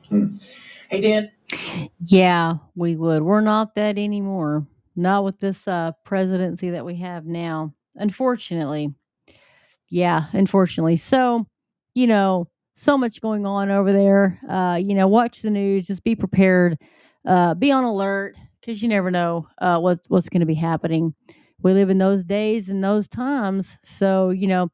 Hmm. 0.08 0.36
Hey, 0.90 1.00
Dan. 1.00 1.30
Yeah, 2.04 2.54
we 2.74 2.96
would. 2.96 3.22
We're 3.22 3.40
not 3.40 3.74
that 3.74 3.98
anymore. 3.98 4.66
Not 4.94 5.24
with 5.24 5.38
this 5.40 5.66
uh, 5.68 5.92
presidency 6.04 6.70
that 6.70 6.84
we 6.84 6.96
have 6.96 7.26
now. 7.26 7.74
Unfortunately. 7.96 8.94
Yeah, 9.88 10.24
unfortunately. 10.32 10.96
So, 10.96 11.46
you 11.94 12.06
know, 12.06 12.48
so 12.74 12.98
much 12.98 13.20
going 13.20 13.46
on 13.46 13.70
over 13.70 13.92
there. 13.92 14.38
Uh, 14.48 14.78
you 14.80 14.94
know, 14.94 15.08
watch 15.08 15.42
the 15.42 15.50
news. 15.50 15.86
Just 15.86 16.04
be 16.04 16.14
prepared. 16.14 16.78
Uh, 17.24 17.54
be 17.54 17.72
on 17.72 17.84
alert 17.84 18.36
because 18.60 18.82
you 18.82 18.88
never 18.88 19.10
know 19.10 19.48
uh, 19.58 19.78
what's 19.78 20.08
what's 20.08 20.28
going 20.28 20.40
to 20.40 20.46
be 20.46 20.54
happening. 20.54 21.14
We 21.62 21.72
live 21.72 21.90
in 21.90 21.98
those 21.98 22.22
days 22.22 22.68
and 22.68 22.82
those 22.84 23.08
times. 23.08 23.78
So, 23.82 24.30
you 24.30 24.46
know, 24.46 24.70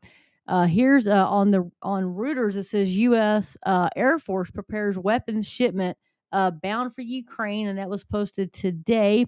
uh, 0.53 0.67
here's 0.67 1.07
uh, 1.07 1.27
on 1.31 1.51
the 1.51 1.71
on 1.81 2.05
Reuters. 2.15 2.57
It 2.57 2.67
says 2.67 2.95
U.S. 2.95 3.57
Uh, 3.65 3.89
Air 3.97 4.19
Force 4.19 4.51
prepares 4.51 4.99
weapons 4.99 5.47
shipment 5.47 5.97
uh, 6.31 6.51
bound 6.51 6.95
for 6.95 7.01
Ukraine, 7.01 7.69
and 7.69 7.79
that 7.79 7.89
was 7.89 8.05
posted 8.05 8.53
today. 8.53 9.25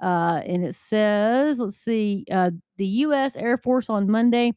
Uh, 0.00 0.40
and 0.46 0.64
it 0.64 0.74
says, 0.74 1.58
let's 1.58 1.76
see, 1.76 2.24
uh, 2.32 2.50
the 2.78 2.86
U.S. 2.86 3.36
Air 3.36 3.58
Force 3.58 3.90
on 3.90 4.10
Monday 4.10 4.54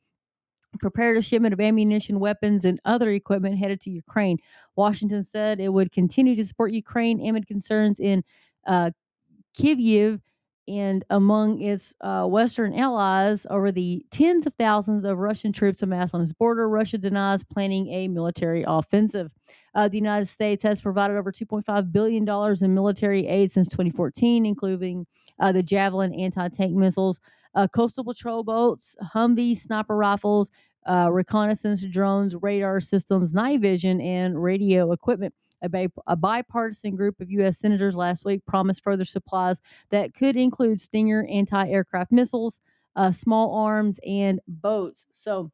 prepared 0.79 1.17
a 1.17 1.21
shipment 1.21 1.53
of 1.53 1.59
ammunition, 1.59 2.21
weapons, 2.21 2.63
and 2.63 2.79
other 2.85 3.11
equipment 3.11 3.57
headed 3.57 3.81
to 3.81 3.89
Ukraine. 3.89 4.37
Washington 4.77 5.25
said 5.25 5.59
it 5.59 5.73
would 5.73 5.91
continue 5.91 6.37
to 6.37 6.45
support 6.45 6.71
Ukraine 6.71 7.27
amid 7.27 7.45
concerns 7.45 7.99
in 7.99 8.23
Kyiv 8.65 10.21
and 10.67 11.05
among 11.09 11.61
its 11.61 11.93
uh, 12.01 12.25
Western 12.25 12.73
allies 12.73 13.45
over 13.49 13.71
the 13.71 14.03
tens 14.11 14.45
of 14.45 14.53
thousands 14.57 15.05
of 15.05 15.17
Russian 15.17 15.51
troops 15.51 15.81
amassed 15.81 16.15
on 16.15 16.21
its 16.21 16.33
border. 16.33 16.67
Russia 16.67 16.97
denies 16.97 17.43
planning 17.43 17.87
a 17.89 18.07
military 18.07 18.63
offensive. 18.67 19.31
Uh, 19.75 19.87
the 19.87 19.97
United 19.97 20.27
States 20.27 20.63
has 20.63 20.81
provided 20.81 21.17
over 21.17 21.31
$2.5 21.31 21.91
billion 21.91 22.27
in 22.63 22.73
military 22.73 23.27
aid 23.27 23.51
since 23.51 23.67
2014, 23.67 24.45
including 24.45 25.05
uh, 25.39 25.51
the 25.51 25.61
Javelin 25.61 26.13
anti 26.13 26.47
tank 26.49 26.73
missiles, 26.73 27.19
uh, 27.53 27.67
coastal 27.67 28.03
patrol 28.03 28.43
boats, 28.43 28.95
Humvee 29.13 29.57
sniper 29.57 29.95
rifles, 29.95 30.49
uh, 30.87 31.09
reconnaissance 31.11 31.83
drones, 31.83 32.35
radar 32.35 32.79
systems, 32.79 33.33
night 33.33 33.59
vision, 33.59 33.99
and 34.01 34.41
radio 34.41 34.91
equipment. 34.91 35.33
A, 35.73 35.87
a, 36.07 36.15
bipartisan 36.15 36.95
group 36.95 37.19
of 37.19 37.31
U.S. 37.31 37.59
senators 37.59 37.95
last 37.95 38.25
week 38.25 38.45
promised 38.45 38.83
further 38.83 39.05
supplies 39.05 39.61
that 39.89 40.13
could 40.13 40.35
include 40.35 40.81
Stinger 40.81 41.25
anti 41.29 41.67
aircraft 41.67 42.11
missiles, 42.11 42.61
uh, 42.95 43.11
small 43.11 43.55
arms, 43.55 43.99
and 44.05 44.39
boats. 44.47 45.05
So, 45.21 45.51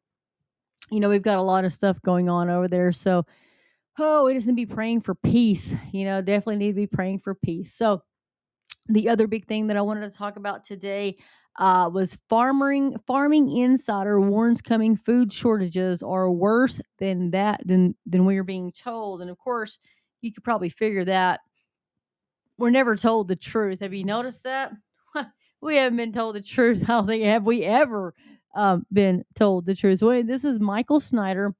you 0.90 1.00
know, 1.00 1.08
we've 1.08 1.22
got 1.22 1.38
a 1.38 1.42
lot 1.42 1.64
of 1.64 1.72
stuff 1.72 2.00
going 2.02 2.28
on 2.28 2.50
over 2.50 2.68
there. 2.68 2.92
So, 2.92 3.24
oh, 3.98 4.24
we 4.26 4.34
just 4.34 4.46
need 4.46 4.52
to 4.52 4.66
be 4.66 4.74
praying 4.74 5.02
for 5.02 5.14
peace. 5.14 5.72
You 5.92 6.04
know, 6.04 6.20
definitely 6.20 6.56
need 6.56 6.72
to 6.72 6.74
be 6.74 6.86
praying 6.86 7.20
for 7.20 7.34
peace. 7.34 7.74
So, 7.74 8.02
the 8.88 9.08
other 9.08 9.26
big 9.26 9.46
thing 9.46 9.68
that 9.68 9.76
I 9.76 9.82
wanted 9.82 10.10
to 10.10 10.18
talk 10.18 10.36
about 10.36 10.64
today 10.64 11.16
uh, 11.58 11.90
was 11.92 12.16
farming 12.28 12.96
farming 13.06 13.56
insider 13.56 14.20
warns 14.20 14.62
coming 14.62 14.96
food 14.96 15.32
shortages 15.32 16.02
are 16.02 16.30
worse 16.30 16.80
than 16.98 17.30
that 17.30 17.60
than 17.66 17.94
than 18.06 18.24
we 18.24 18.38
are 18.38 18.44
being 18.44 18.72
told 18.72 19.20
and 19.20 19.30
of 19.30 19.38
course 19.38 19.78
you 20.22 20.32
could 20.32 20.44
probably 20.44 20.70
figure 20.70 21.04
that. 21.04 21.40
We're 22.58 22.70
never 22.70 22.96
told 22.96 23.28
the 23.28 23.36
truth. 23.36 23.80
Have 23.80 23.94
you 23.94 24.04
noticed 24.04 24.42
that? 24.44 24.72
We 25.60 25.76
haven't 25.76 25.96
been 25.96 26.12
told 26.12 26.34
the 26.34 26.42
truth. 26.42 26.82
I 26.82 26.86
don't 26.88 27.06
think 27.06 27.22
have 27.22 27.44
we 27.44 27.62
ever 27.62 28.14
um, 28.56 28.84
been 28.92 29.24
told 29.36 29.64
the 29.64 29.76
truth. 29.76 30.02
Well, 30.02 30.22
this 30.24 30.44
is 30.44 30.58
michael 30.58 30.98
snyder 30.98 31.54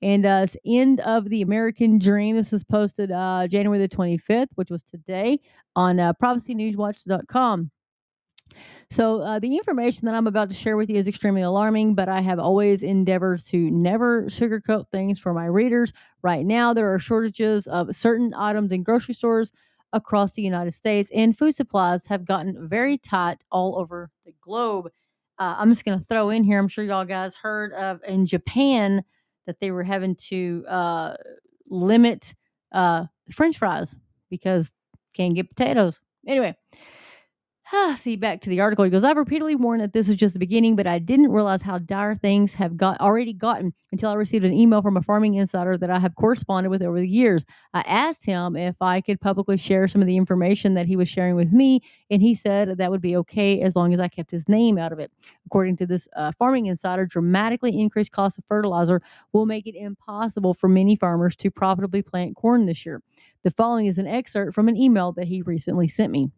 and 0.00 0.24
uh, 0.24 0.40
it's 0.44 0.56
end 0.66 1.00
of 1.00 1.28
the 1.28 1.42
american 1.42 1.98
dream. 1.98 2.34
This 2.34 2.50
was 2.50 2.64
posted 2.64 3.12
uh, 3.12 3.46
january 3.48 3.78
the 3.78 3.94
25th 3.94 4.48
which 4.54 4.70
was 4.70 4.82
today 4.90 5.38
on 5.76 6.00
uh, 6.00 6.14
prophecynewswatch.com 6.14 7.70
So, 8.90 9.20
uh, 9.20 9.38
the 9.38 9.56
information 9.56 10.06
that 10.06 10.14
I'm 10.14 10.26
about 10.26 10.50
to 10.50 10.54
share 10.54 10.76
with 10.76 10.90
you 10.90 10.96
is 10.96 11.08
extremely 11.08 11.42
alarming, 11.42 11.94
but 11.94 12.08
I 12.08 12.20
have 12.20 12.38
always 12.38 12.82
endeavored 12.82 13.44
to 13.46 13.70
never 13.70 14.24
sugarcoat 14.24 14.88
things 14.90 15.18
for 15.18 15.32
my 15.32 15.46
readers. 15.46 15.92
Right 16.22 16.44
now, 16.44 16.74
there 16.74 16.92
are 16.92 16.98
shortages 16.98 17.66
of 17.66 17.94
certain 17.96 18.34
items 18.34 18.72
in 18.72 18.82
grocery 18.82 19.14
stores 19.14 19.52
across 19.92 20.32
the 20.32 20.42
United 20.42 20.74
States, 20.74 21.10
and 21.14 21.36
food 21.36 21.54
supplies 21.54 22.04
have 22.06 22.24
gotten 22.24 22.68
very 22.68 22.98
tight 22.98 23.42
all 23.50 23.78
over 23.78 24.10
the 24.24 24.32
globe. 24.40 24.86
Uh, 25.38 25.54
I'm 25.58 25.70
just 25.70 25.84
going 25.84 25.98
to 25.98 26.04
throw 26.06 26.30
in 26.30 26.44
here, 26.44 26.58
I'm 26.58 26.68
sure 26.68 26.84
y'all 26.84 27.04
guys 27.04 27.34
heard 27.34 27.72
of 27.72 28.00
in 28.06 28.26
Japan 28.26 29.02
that 29.46 29.58
they 29.60 29.70
were 29.70 29.82
having 29.82 30.14
to 30.16 30.64
uh, 30.68 31.14
limit 31.68 32.34
uh, 32.72 33.06
french 33.30 33.58
fries 33.58 33.94
because 34.30 34.70
can't 35.14 35.34
get 35.34 35.48
potatoes. 35.48 36.00
Anyway, 36.26 36.56
see 37.96 38.16
back 38.16 38.40
to 38.40 38.50
the 38.50 38.60
article. 38.60 38.84
He 38.84 38.90
goes, 38.90 39.04
I've 39.04 39.16
repeatedly 39.16 39.54
warned 39.54 39.82
that 39.82 39.92
this 39.92 40.08
is 40.08 40.16
just 40.16 40.34
the 40.34 40.38
beginning, 40.38 40.76
but 40.76 40.86
I 40.86 40.98
didn't 40.98 41.32
realize 41.32 41.62
how 41.62 41.78
dire 41.78 42.14
things 42.14 42.52
have 42.54 42.76
got 42.76 43.00
already 43.00 43.32
gotten 43.32 43.72
until 43.92 44.10
I 44.10 44.14
received 44.14 44.44
an 44.44 44.52
email 44.52 44.82
from 44.82 44.96
a 44.96 45.02
farming 45.02 45.34
insider 45.34 45.78
that 45.78 45.90
I 45.90 45.98
have 45.98 46.14
corresponded 46.16 46.70
with 46.70 46.82
over 46.82 46.98
the 46.98 47.08
years. 47.08 47.44
I 47.72 47.80
asked 47.82 48.24
him 48.24 48.56
if 48.56 48.76
I 48.80 49.00
could 49.00 49.20
publicly 49.20 49.56
share 49.56 49.88
some 49.88 50.02
of 50.02 50.06
the 50.06 50.16
information 50.16 50.74
that 50.74 50.86
he 50.86 50.96
was 50.96 51.08
sharing 51.08 51.34
with 51.34 51.52
me, 51.52 51.80
and 52.10 52.20
he 52.20 52.34
said 52.34 52.76
that 52.76 52.90
would 52.90 53.00
be 53.00 53.16
okay 53.16 53.60
as 53.62 53.74
long 53.74 53.94
as 53.94 54.00
I 54.00 54.08
kept 54.08 54.30
his 54.30 54.48
name 54.48 54.76
out 54.76 54.92
of 54.92 54.98
it. 54.98 55.10
According 55.46 55.76
to 55.78 55.86
this 55.86 56.08
uh, 56.16 56.32
farming 56.38 56.66
insider, 56.66 57.06
dramatically 57.06 57.78
increased 57.78 58.12
cost 58.12 58.38
of 58.38 58.44
fertilizer 58.44 59.00
will 59.32 59.46
make 59.46 59.66
it 59.66 59.76
impossible 59.76 60.54
for 60.54 60.68
many 60.68 60.96
farmers 60.96 61.36
to 61.36 61.50
profitably 61.50 62.02
plant 62.02 62.36
corn 62.36 62.66
this 62.66 62.84
year. 62.84 63.02
The 63.44 63.50
following 63.50 63.86
is 63.86 63.98
an 63.98 64.06
excerpt 64.06 64.54
from 64.54 64.68
an 64.68 64.76
email 64.76 65.12
that 65.12 65.28
he 65.28 65.42
recently 65.42 65.88
sent 65.88 66.12
me. 66.12 66.30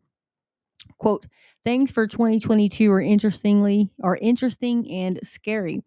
Quote, 0.98 1.26
things 1.64 1.90
for 1.90 2.06
2022 2.06 2.90
are 2.92 3.00
interestingly 3.00 3.90
are 4.02 4.16
interesting 4.16 4.90
and 4.90 5.18
scary. 5.22 5.82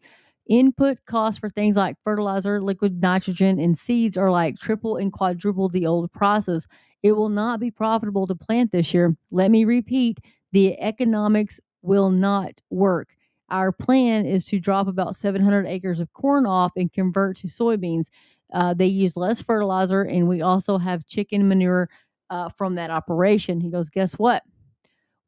Input 0.47 0.97
costs 1.05 1.39
for 1.39 1.49
things 1.49 1.75
like 1.75 1.97
fertilizer, 2.03 2.61
liquid 2.61 3.01
nitrogen, 3.01 3.59
and 3.59 3.77
seeds 3.77 4.15
are 4.15 4.31
like 4.31 4.57
triple 4.57 4.95
and 4.97 5.11
quadruple 5.11 5.67
the 5.69 5.85
old 5.85 6.11
prices. 6.11 6.67
It 7.03 7.11
will 7.11 7.29
not 7.29 7.59
be 7.59 7.69
profitable 7.69 8.27
to 8.27 8.35
plant 8.35 8.71
this 8.71 8.93
year. 8.93 9.15
Let 9.31 9.51
me 9.51 9.65
repeat 9.65 10.19
the 10.53 10.79
economics 10.79 11.59
will 11.81 12.09
not 12.09 12.61
work. 12.69 13.09
Our 13.49 13.71
plan 13.71 14.25
is 14.25 14.45
to 14.45 14.59
drop 14.59 14.87
about 14.87 15.15
700 15.15 15.67
acres 15.67 15.99
of 15.99 16.11
corn 16.13 16.45
off 16.45 16.73
and 16.75 16.91
convert 16.91 17.37
to 17.37 17.47
soybeans. 17.47 18.07
Uh, 18.53 18.73
they 18.73 18.87
use 18.87 19.17
less 19.17 19.41
fertilizer, 19.41 20.01
and 20.03 20.27
we 20.27 20.41
also 20.41 20.77
have 20.77 21.05
chicken 21.07 21.47
manure 21.47 21.89
uh, 22.29 22.49
from 22.49 22.75
that 22.75 22.89
operation. 22.89 23.59
He 23.59 23.69
goes, 23.69 23.89
Guess 23.89 24.13
what? 24.13 24.43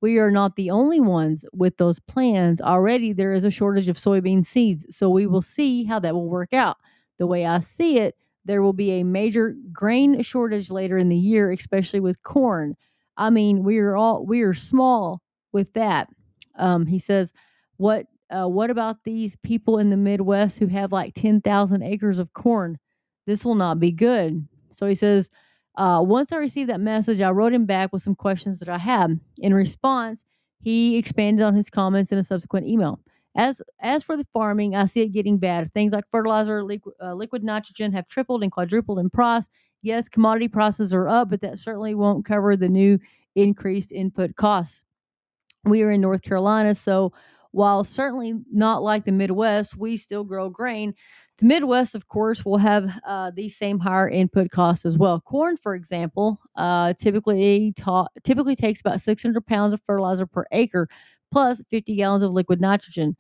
We 0.02 0.18
are 0.18 0.32
not 0.32 0.56
the 0.56 0.70
only 0.72 1.00
ones 1.00 1.44
with 1.54 1.78
those 1.78 2.00
plans. 2.00 2.62
Already 2.62 3.14
there 3.14 3.34
is 3.34 3.44
a 3.44 3.52
shortage 3.52 3.88
of 3.88 3.98
soybean 3.98 4.46
seeds, 4.46 4.86
so 4.96 5.10
we 5.10 5.28
will 5.28 5.42
see 5.42 5.84
how 5.84 6.00
that 6.00 6.14
will 6.14 6.30
work 6.30 6.54
out. 6.54 6.78
The 7.18 7.28
way 7.28 7.46
I 7.46 7.60
see 7.60 7.98
it, 7.98 8.16
there 8.46 8.62
will 8.62 8.74
be 8.74 8.92
a 8.92 9.04
major 9.04 9.56
grain 9.74 10.22
shortage 10.22 10.70
later 10.72 10.98
in 10.98 11.10
the 11.10 11.18
year, 11.18 11.52
especially 11.52 12.00
with 12.00 12.24
corn. 12.24 12.76
I 13.18 13.30
mean, 13.30 13.64
we 13.64 13.80
are 13.80 13.98
all 13.98 14.26
we 14.26 14.42
are 14.42 14.54
small 14.54 15.22
with 15.52 15.72
that. 15.74 16.08
Um, 16.56 16.86
he 16.86 17.00
says, 17.00 17.34
"What 17.78 18.08
uh, 18.30 18.48
what 18.48 18.70
about 18.70 19.04
these 19.04 19.36
people 19.44 19.80
in 19.80 19.90
the 19.90 19.98
Midwest 19.98 20.60
who 20.60 20.68
have 20.68 20.94
like 20.94 21.14
ten 21.16 21.42
thousand 21.42 21.84
acres 21.84 22.20
of 22.20 22.34
corn? 22.34 22.80
This 23.26 23.44
will 23.44 23.56
not 23.56 23.80
be 23.80 23.92
good." 23.92 24.48
So 24.72 24.88
he 24.88 24.96
says, 24.96 25.30
uh, 25.76 26.02
once 26.06 26.32
I 26.32 26.38
received 26.38 26.70
that 26.70 26.80
message, 26.80 27.22
I 27.22 27.32
wrote 27.32 27.54
him 27.54 27.66
back 27.66 27.94
with 27.94 28.02
some 28.02 28.16
questions 28.16 28.60
that 28.60 28.70
I 28.70 28.78
had. 28.78 29.20
In 29.38 29.54
response, 29.54 30.24
he 30.62 30.98
expanded 30.98 31.44
on 31.44 31.56
his 31.56 31.70
comments 31.70 32.12
in 32.12 32.18
a 32.18 32.24
subsequent 32.24 32.68
email. 32.68 33.00
As 33.36 33.62
as 33.80 34.04
for 34.04 34.18
the 34.18 34.28
farming, 34.34 34.76
I 34.76 34.86
see 34.86 35.02
it 35.02 35.10
getting 35.10 35.38
bad. 35.38 35.72
Things 35.74 35.94
like 35.94 36.04
fertilizer, 36.12 36.68
uh, 37.02 37.14
liquid 37.14 37.44
nitrogen 37.44 37.94
have 37.94 38.08
tripled 38.08 38.44
and 38.44 38.52
quadrupled 38.52 39.00
in 39.00 39.10
price. 39.10 39.48
Yes, 39.82 40.10
commodity 40.10 40.50
prices 40.50 40.94
are 40.94 41.08
up, 41.08 41.30
but 41.30 41.42
that 41.42 41.60
certainly 41.60 41.96
won't 41.96 42.26
cover 42.26 42.58
the 42.58 42.68
new 42.68 43.00
increased 43.36 43.92
input 43.92 44.36
costs. 44.36 44.84
We 45.64 45.84
are 45.84 45.92
in 45.92 46.02
North 46.02 46.22
Carolina, 46.22 46.76
so 46.76 47.14
while 47.52 47.84
certainly 47.84 48.34
not 48.52 48.84
like 48.84 49.06
the 49.06 49.12
Midwest, 49.12 49.78
we 49.78 49.98
still 49.98 50.24
grow 50.24 50.50
grain. 50.50 50.94
The 51.40 51.46
Midwest, 51.46 51.96
of 51.96 52.08
course, 52.10 52.44
will 52.44 52.58
have 52.58 52.92
uh, 53.06 53.32
these 53.34 53.56
same 53.56 53.80
higher 53.80 54.10
input 54.10 54.52
costs 54.52 54.86
as 54.86 54.98
well. 54.98 55.22
Corn, 55.22 55.56
for 55.56 55.74
example, 55.74 56.38
uh, 56.58 56.94
typically 56.96 57.74
ta- 57.78 58.10
typically 58.24 58.58
takes 58.58 58.82
about 58.82 59.00
600 59.00 59.46
pounds 59.46 59.74
of 59.74 59.82
fertilizer 59.86 60.26
per 60.26 60.46
acre, 60.52 60.90
plus 61.32 61.62
50 61.70 61.96
gallons 61.96 62.26
of 62.26 62.32
liquid 62.32 62.60
nitrogen. 62.60 63.16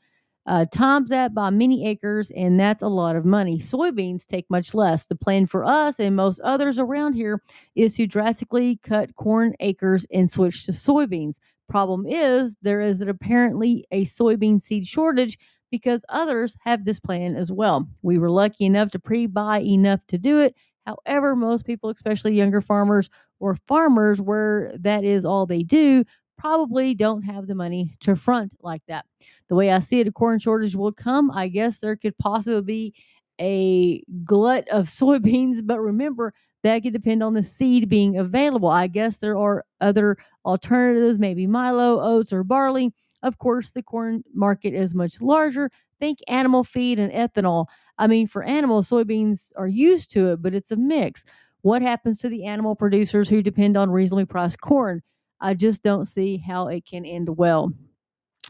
Uh, 0.45 0.65
times 0.65 1.09
that 1.09 1.33
by 1.33 1.49
many 1.49 1.87
acres, 1.87 2.29
and 2.35 2.59
that's 2.59 2.81
a 2.81 2.87
lot 2.87 3.15
of 3.15 3.23
money. 3.23 3.57
Soybeans 3.57 4.25
take 4.25 4.49
much 4.49 4.73
less. 4.73 5.05
The 5.05 5.15
plan 5.15 5.45
for 5.47 5.63
us 5.63 5.97
and 5.99 6.15
most 6.15 6.41
others 6.41 6.77
around 6.77 7.13
here 7.13 7.41
is 7.75 7.95
to 7.95 8.07
drastically 8.07 8.81
cut 8.83 9.15
corn 9.15 9.53
acres 9.61 10.05
and 10.11 10.29
switch 10.29 10.65
to 10.65 10.73
soybeans. 10.73 11.35
Problem 11.69 12.05
is, 12.05 12.51
there 12.63 12.81
is 12.81 12.99
apparently 12.99 13.85
a 13.91 14.05
soybean 14.05 14.61
seed 14.61 14.87
shortage 14.87 15.37
because 15.71 16.01
others 16.09 16.55
have 16.63 16.85
this 16.85 16.99
plan 16.99 17.35
as 17.35 17.51
well. 17.51 17.87
We 18.01 18.17
were 18.17 18.31
lucky 18.31 18.65
enough 18.65 18.91
to 18.91 18.99
pre 18.99 19.25
buy 19.27 19.61
enough 19.61 19.99
to 20.07 20.17
do 20.17 20.39
it. 20.39 20.55
However, 20.85 21.35
most 21.35 21.65
people, 21.65 21.89
especially 21.89 22.33
younger 22.33 22.61
farmers 22.61 23.09
or 23.39 23.57
farmers 23.67 24.19
where 24.19 24.73
that 24.79 25.03
is 25.03 25.25
all 25.25 25.45
they 25.45 25.63
do, 25.63 26.03
probably 26.37 26.93
don't 26.93 27.21
have 27.21 27.47
the 27.47 27.55
money 27.55 27.93
to 27.99 28.15
front 28.15 28.53
like 28.61 28.81
that. 28.87 29.05
The 29.49 29.55
way 29.55 29.71
I 29.71 29.79
see 29.81 29.99
it, 29.99 30.07
a 30.07 30.11
corn 30.11 30.39
shortage 30.39 30.75
will 30.75 30.91
come. 30.91 31.29
I 31.31 31.47
guess 31.49 31.77
there 31.79 31.95
could 31.95 32.17
possibly 32.17 32.61
be 32.61 32.93
a 33.39 34.03
glut 34.23 34.67
of 34.69 34.87
soybeans, 34.89 35.65
but 35.65 35.79
remember, 35.79 36.33
that 36.63 36.83
could 36.83 36.93
depend 36.93 37.23
on 37.23 37.33
the 37.33 37.43
seed 37.43 37.87
being 37.87 38.17
available. 38.17 38.69
I 38.69 38.87
guess 38.87 39.17
there 39.17 39.37
are 39.37 39.65
other 39.79 40.17
alternatives, 40.45 41.17
maybe 41.17 41.47
milo, 41.47 42.01
oats, 42.01 42.33
or 42.33 42.43
barley 42.43 42.93
of 43.23 43.37
course, 43.37 43.69
the 43.71 43.83
corn 43.83 44.23
market 44.33 44.73
is 44.73 44.95
much 44.95 45.21
larger. 45.21 45.69
Think 45.99 46.19
animal 46.27 46.63
feed 46.63 46.99
and 46.99 47.11
ethanol. 47.11 47.65
I 47.97 48.07
mean, 48.07 48.27
for 48.27 48.43
animals, 48.43 48.89
soybeans 48.89 49.51
are 49.57 49.67
used 49.67 50.11
to 50.11 50.31
it, 50.31 50.41
but 50.41 50.53
it's 50.53 50.71
a 50.71 50.77
mix. 50.77 51.25
What 51.61 51.81
happens 51.81 52.19
to 52.19 52.29
the 52.29 52.45
animal 52.45 52.75
producers 52.75 53.27
who 53.27 53.41
depend 53.41 53.75
on 53.75 53.91
reasonably 53.91 54.25
priced 54.25 54.61
corn? 54.61 55.01
I 55.41 55.53
just 55.53 55.83
don't 55.83 56.05
see 56.05 56.37
how 56.37 56.67
it 56.67 56.85
can 56.85 57.05
end 57.05 57.37
well. 57.37 57.73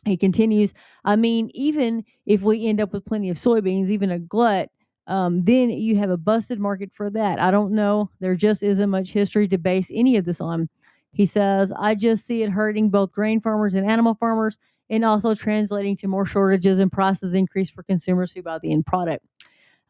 He 0.05 0.15
continues, 0.15 0.73
I 1.03 1.15
mean, 1.15 1.49
even 1.53 2.05
if 2.25 2.41
we 2.41 2.67
end 2.67 2.79
up 2.79 2.93
with 2.93 3.05
plenty 3.05 3.29
of 3.29 3.37
soybeans, 3.37 3.89
even 3.89 4.11
a 4.11 4.19
glut, 4.19 4.69
um, 5.07 5.43
then 5.43 5.71
you 5.71 5.97
have 5.97 6.11
a 6.11 6.17
busted 6.17 6.59
market 6.59 6.91
for 6.93 7.09
that. 7.09 7.39
I 7.39 7.49
don't 7.49 7.73
know. 7.73 8.11
There 8.19 8.35
just 8.35 8.61
isn't 8.61 8.89
much 8.89 9.09
history 9.09 9.47
to 9.47 9.57
base 9.57 9.87
any 9.91 10.17
of 10.17 10.25
this 10.25 10.39
on. 10.39 10.69
He 11.11 11.25
says, 11.25 11.71
I 11.77 11.95
just 11.95 12.25
see 12.25 12.43
it 12.43 12.49
hurting 12.49 12.89
both 12.89 13.11
grain 13.11 13.41
farmers 13.41 13.73
and 13.73 13.89
animal 13.89 14.15
farmers 14.15 14.57
and 14.89 15.05
also 15.05 15.35
translating 15.35 15.95
to 15.97 16.07
more 16.07 16.25
shortages 16.25 16.79
and 16.79 16.91
prices 16.91 17.33
increase 17.33 17.69
for 17.69 17.83
consumers 17.83 18.31
who 18.31 18.41
buy 18.41 18.59
the 18.59 18.71
end 18.71 18.85
product. 18.85 19.25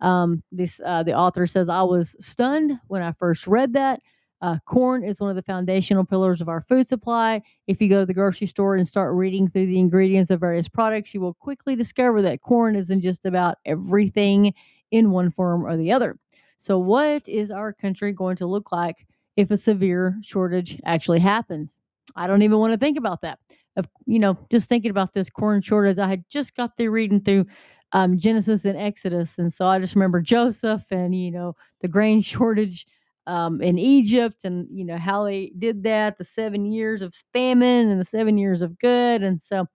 Um, 0.02 0.44
this 0.52 0.80
uh, 0.86 1.04
the 1.04 1.14
author 1.14 1.46
says 1.46 1.68
I 1.68 1.84
was 1.84 2.16
stunned 2.20 2.80
when 2.88 3.02
I 3.02 3.12
first 3.14 3.48
read 3.48 3.74
that. 3.74 4.02
Uh, 4.42 4.58
corn 4.66 5.04
is 5.04 5.20
one 5.20 5.30
of 5.30 5.36
the 5.36 5.42
foundational 5.42 6.06
pillars 6.06 6.40
of 6.40 6.48
our 6.48 6.62
food 6.62 6.88
supply. 6.88 7.42
If 7.68 7.82
you 7.82 7.90
go 7.90 8.00
to 8.00 8.06
the 8.06 8.14
grocery 8.14 8.48
store 8.48 8.76
and 8.76 8.88
start 8.88 9.14
reading 9.14 9.50
through 9.50 9.66
the 9.66 9.80
ingredients 9.80 10.32
of 10.32 10.40
various 10.40 10.70
products, 10.70 11.14
you 11.14 11.20
will 11.20 11.34
quickly 11.34 11.76
discover 11.76 12.22
that 12.22 12.42
corn 12.42 12.78
isn't 12.78 13.02
just 13.02 13.26
about 13.26 13.58
everything 13.66 14.54
in 14.92 15.12
one 15.12 15.32
form 15.32 15.66
or 15.66 15.76
the 15.76 15.92
other. 15.92 16.18
So, 16.58 16.80
what 16.80 17.28
is 17.28 17.52
our 17.52 17.74
country 17.74 18.14
going 18.14 18.38
to 18.38 18.46
look 18.46 18.72
like 18.72 19.06
if 19.40 19.52
a 19.52 19.58
severe 19.58 20.18
shortage 20.22 20.80
actually 20.84 21.20
happens. 21.20 21.80
I 22.18 22.28
don't 22.28 22.42
even 22.42 22.60
want 22.60 22.74
to 22.74 22.78
think 22.78 22.98
about 22.98 23.22
that. 23.22 23.40
Of 23.78 23.88
you 24.06 24.20
know, 24.20 24.38
just 24.52 24.68
thinking 24.68 24.92
about 24.92 25.14
this 25.14 25.30
corn 25.30 25.62
shortage, 25.62 25.98
I 25.98 26.10
had 26.10 26.26
just 26.30 26.56
got 26.56 26.76
through 26.76 26.92
reading 26.92 27.22
through 27.22 27.46
um, 27.94 28.20
Genesis 28.20 28.66
and 28.66 28.78
Exodus, 28.78 29.38
and 29.38 29.54
so 29.54 29.66
I 29.66 29.80
just 29.80 29.96
remember 29.96 30.22
Joseph 30.22 30.84
and 30.92 31.16
you 31.16 31.32
know 31.32 31.56
the 31.82 31.88
grain 31.88 32.22
shortage 32.34 32.86
um, 33.28 33.62
in 33.62 33.78
Egypt, 33.80 34.44
and 34.44 34.68
you 34.70 34.84
know 34.84 34.98
how 34.98 35.24
they 35.24 35.54
did 35.58 35.84
that, 35.84 36.18
the 36.18 36.26
seven 36.26 36.66
years 36.66 37.02
of 37.02 37.14
famine 37.32 37.90
and 37.90 38.00
the 38.00 38.06
seven 38.06 38.38
years 38.38 38.62
of 38.62 38.78
good, 38.80 39.24
and 39.24 39.42
so 39.42 39.66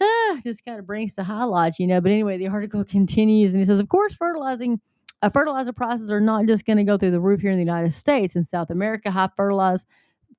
ah, 0.00 0.38
just 0.44 0.64
kind 0.64 0.78
of 0.78 0.86
brings 0.86 1.14
to 1.14 1.24
highlights, 1.24 1.80
you 1.80 1.88
know. 1.88 2.00
But 2.00 2.12
anyway, 2.12 2.38
the 2.38 2.48
article 2.48 2.84
continues, 2.96 3.50
and 3.50 3.58
he 3.58 3.66
says, 3.66 3.80
of 3.80 3.88
course, 3.88 4.14
fertilizing 4.14 4.80
uh, 5.22 5.30
fertilizer 5.30 5.72
prices 5.72 6.10
are 6.10 6.20
not 6.20 6.46
just 6.46 6.64
going 6.64 6.76
to 6.76 6.84
go 6.84 6.96
through 6.96 7.10
the 7.10 7.20
roof 7.20 7.40
here 7.40 7.50
in 7.50 7.58
the 7.58 7.64
United 7.64 7.92
States. 7.92 8.36
In 8.36 8.44
South 8.44 8.70
America, 8.70 9.10
high 9.10 9.28
fertilizer 9.36 9.84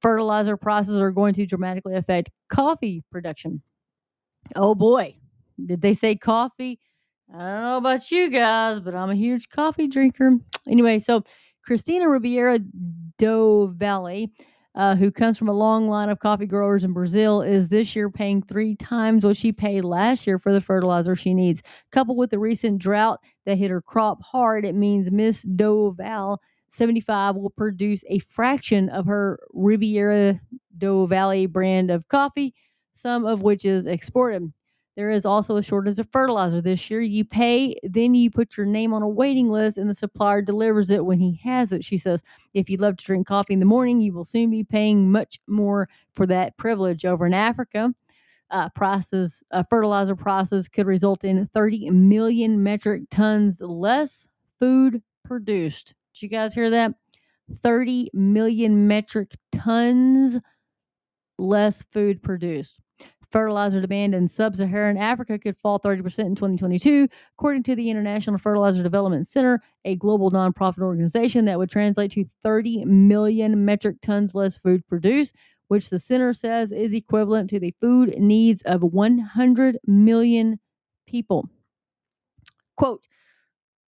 fertilizer 0.01 0.55
prices 0.55 0.97
are 0.97 1.11
going 1.11 1.33
to 1.33 1.45
dramatically 1.45 1.95
affect 1.95 2.29
coffee 2.49 3.03
production. 3.11 3.61
Oh 4.55 4.73
boy, 4.73 5.15
did 5.65 5.81
they 5.81 5.93
say 5.93 6.15
coffee? 6.15 6.79
I 7.33 7.37
don't 7.37 7.61
know 7.61 7.77
about 7.77 8.09
you 8.09 8.29
guys, 8.29 8.79
but 8.79 8.95
I'm 8.95 9.09
a 9.09 9.15
huge 9.15 9.49
coffee 9.49 9.87
drinker. 9.87 10.31
Anyway, 10.67 10.99
so 10.99 11.23
Christina 11.63 12.07
Ribeiro 12.07 12.59
do 13.17 13.73
Valle 13.77 14.27
uh, 14.75 14.95
who 14.95 15.11
comes 15.11 15.37
from 15.37 15.49
a 15.49 15.53
long 15.53 15.87
line 15.87 16.09
of 16.09 16.19
coffee 16.19 16.45
growers 16.45 16.83
in 16.83 16.93
Brazil, 16.93 17.41
is 17.41 17.67
this 17.67 17.95
year 17.95 18.09
paying 18.09 18.41
three 18.41 18.75
times 18.75 19.25
what 19.25 19.37
she 19.37 19.51
paid 19.51 19.81
last 19.83 20.27
year 20.27 20.39
for 20.39 20.53
the 20.53 20.61
fertilizer 20.61 21.15
she 21.15 21.33
needs. 21.33 21.61
Coupled 21.91 22.17
with 22.17 22.29
the 22.29 22.39
recent 22.39 22.79
drought 22.79 23.19
that 23.45 23.57
hit 23.57 23.71
her 23.71 23.81
crop 23.81 24.21
hard, 24.21 24.65
it 24.65 24.75
means 24.75 25.11
Miss 25.11 25.41
do 25.41 25.93
Valle 25.97 26.39
75 26.71 27.35
will 27.35 27.49
produce 27.49 28.03
a 28.09 28.19
fraction 28.19 28.89
of 28.89 29.05
her 29.05 29.39
Ribeiro 29.53 30.39
do 30.77 31.07
Valle 31.07 31.47
brand 31.47 31.91
of 31.91 32.07
coffee, 32.07 32.53
some 32.95 33.25
of 33.25 33.41
which 33.41 33.65
is 33.65 33.85
exported. 33.85 34.51
There 34.99 35.11
is 35.11 35.25
also 35.25 35.55
a 35.55 35.63
shortage 35.63 35.97
of 35.99 36.09
fertilizer 36.11 36.59
this 36.59 36.89
year. 36.89 36.99
You 36.99 37.23
pay, 37.23 37.73
then 37.83 38.13
you 38.13 38.29
put 38.29 38.57
your 38.57 38.65
name 38.65 38.93
on 38.93 39.01
a 39.01 39.07
waiting 39.07 39.47
list, 39.47 39.77
and 39.77 39.89
the 39.89 39.95
supplier 39.95 40.41
delivers 40.41 40.89
it 40.89 41.05
when 41.05 41.21
he 41.21 41.39
has 41.41 41.71
it. 41.71 41.85
She 41.85 41.97
says, 41.97 42.21
If 42.53 42.69
you 42.69 42.75
love 42.75 42.97
to 42.97 43.05
drink 43.05 43.25
coffee 43.25 43.53
in 43.53 43.61
the 43.61 43.65
morning, 43.65 44.01
you 44.01 44.11
will 44.11 44.25
soon 44.25 44.49
be 44.49 44.65
paying 44.65 45.09
much 45.09 45.39
more 45.47 45.87
for 46.17 46.25
that 46.25 46.57
privilege. 46.57 47.05
Over 47.05 47.25
in 47.25 47.33
Africa, 47.33 47.95
uh, 48.51 48.67
prices, 48.75 49.41
uh, 49.51 49.63
fertilizer 49.69 50.17
prices 50.17 50.67
could 50.67 50.85
result 50.85 51.23
in 51.23 51.47
30 51.53 51.91
million 51.91 52.61
metric 52.61 53.03
tons 53.09 53.61
less 53.61 54.27
food 54.59 55.01
produced. 55.23 55.93
Did 56.13 56.23
you 56.23 56.27
guys 56.27 56.53
hear 56.53 56.69
that? 56.71 56.93
30 57.63 58.09
million 58.11 58.85
metric 58.85 59.31
tons 59.53 60.39
less 61.37 61.85
food 61.93 62.21
produced. 62.21 62.81
Fertilizer 63.31 63.81
demand 63.81 64.15
in 64.15 64.27
sub 64.27 64.55
Saharan 64.55 64.97
Africa 64.97 65.37
could 65.37 65.57
fall 65.57 65.79
30% 65.79 65.99
in 66.19 66.35
2022, 66.35 67.07
according 67.37 67.63
to 67.63 67.75
the 67.75 67.89
International 67.89 68.37
Fertilizer 68.39 68.81
Development 68.81 69.29
Center, 69.29 69.61
a 69.85 69.95
global 69.95 70.31
nonprofit 70.31 70.81
organization 70.81 71.45
that 71.45 71.59
would 71.59 71.69
translate 71.69 72.11
to 72.11 72.25
30 72.43 72.85
million 72.85 73.65
metric 73.65 73.97
tons 74.01 74.33
less 74.33 74.57
food 74.57 74.85
produced, 74.87 75.35
which 75.67 75.89
the 75.89 75.99
center 75.99 76.33
says 76.33 76.71
is 76.71 76.93
equivalent 76.93 77.49
to 77.51 77.59
the 77.59 77.73
food 77.79 78.17
needs 78.17 78.63
of 78.63 78.81
100 78.81 79.77
million 79.85 80.59
people. 81.05 81.47
Quote, 82.75 83.05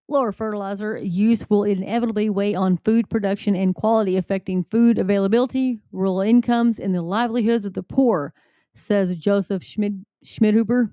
Lower 0.10 0.32
fertilizer 0.32 0.98
use 0.98 1.50
will 1.50 1.65
inevitably 1.65 2.29
weigh 2.29 2.56
on 2.56 2.77
food 2.77 3.10
production 3.10 3.58
and 3.58 3.75
quality, 3.75 4.15
affecting 4.15 4.63
food 4.63 4.98
availability, 4.98 5.82
rural 5.91 6.22
incomes, 6.22 6.79
and 6.79 6.96
the 6.96 7.01
livelihoods 7.01 7.65
of 7.65 7.74
the 7.74 7.84
poor, 7.84 8.34
says 8.77 9.15
Joseph 9.15 9.63
Schmid- 9.63 10.05
Schmidhuber, 10.24 10.91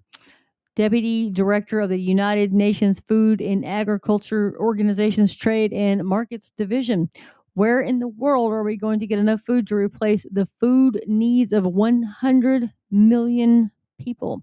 Deputy 0.76 1.30
Director 1.30 1.80
of 1.80 1.90
the 1.90 2.00
United 2.00 2.52
Nations 2.52 3.00
Food 3.08 3.40
and 3.40 3.64
Agriculture 3.64 4.56
Organization's 4.58 5.34
Trade 5.34 5.72
and 5.72 6.04
Markets 6.04 6.52
Division. 6.56 7.08
Where 7.54 7.80
in 7.80 8.00
the 8.00 8.08
world 8.08 8.52
are 8.52 8.64
we 8.64 8.76
going 8.76 8.98
to 8.98 9.06
get 9.06 9.20
enough 9.20 9.40
food 9.46 9.68
to 9.68 9.76
replace 9.76 10.26
the 10.32 10.48
food 10.60 11.00
needs 11.06 11.52
of 11.52 11.64
100 11.64 12.72
million 12.90 13.70
people? 14.00 14.42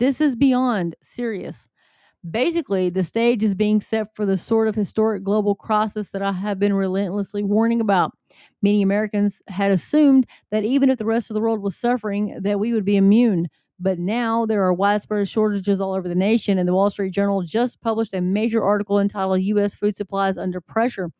This 0.00 0.20
is 0.20 0.34
beyond 0.34 0.96
serious. 1.00 1.68
Basically, 2.30 2.90
the 2.90 3.04
stage 3.04 3.44
is 3.44 3.54
being 3.54 3.80
set 3.80 4.14
for 4.14 4.26
the 4.26 4.36
sort 4.36 4.66
of 4.66 4.74
historic 4.74 5.22
global 5.22 5.54
crisis 5.54 6.10
that 6.10 6.22
I 6.22 6.32
have 6.32 6.58
been 6.58 6.74
relentlessly 6.74 7.44
warning 7.44 7.80
about. 7.80 8.12
Many 8.60 8.82
Americans 8.82 9.40
had 9.46 9.70
assumed 9.70 10.26
that 10.50 10.64
even 10.64 10.90
if 10.90 10.98
the 10.98 11.04
rest 11.04 11.30
of 11.30 11.34
the 11.34 11.40
world 11.40 11.62
was 11.62 11.76
suffering, 11.76 12.36
that 12.40 12.58
we 12.58 12.72
would 12.72 12.84
be 12.84 12.96
immune. 12.96 13.48
But 13.78 14.00
now 14.00 14.44
there 14.46 14.64
are 14.64 14.72
widespread 14.72 15.28
shortages 15.28 15.80
all 15.80 15.94
over 15.94 16.08
the 16.08 16.14
nation, 16.14 16.58
and 16.58 16.68
the 16.68 16.74
Wall 16.74 16.90
Street 16.90 17.12
Journal 17.12 17.42
just 17.42 17.80
published 17.80 18.14
a 18.14 18.20
major 18.20 18.64
article 18.64 18.98
entitled 18.98 19.42
U.S. 19.42 19.74
Food 19.74 19.96
Supplies 19.96 20.36
Under 20.36 20.60
Pressure 20.60 21.10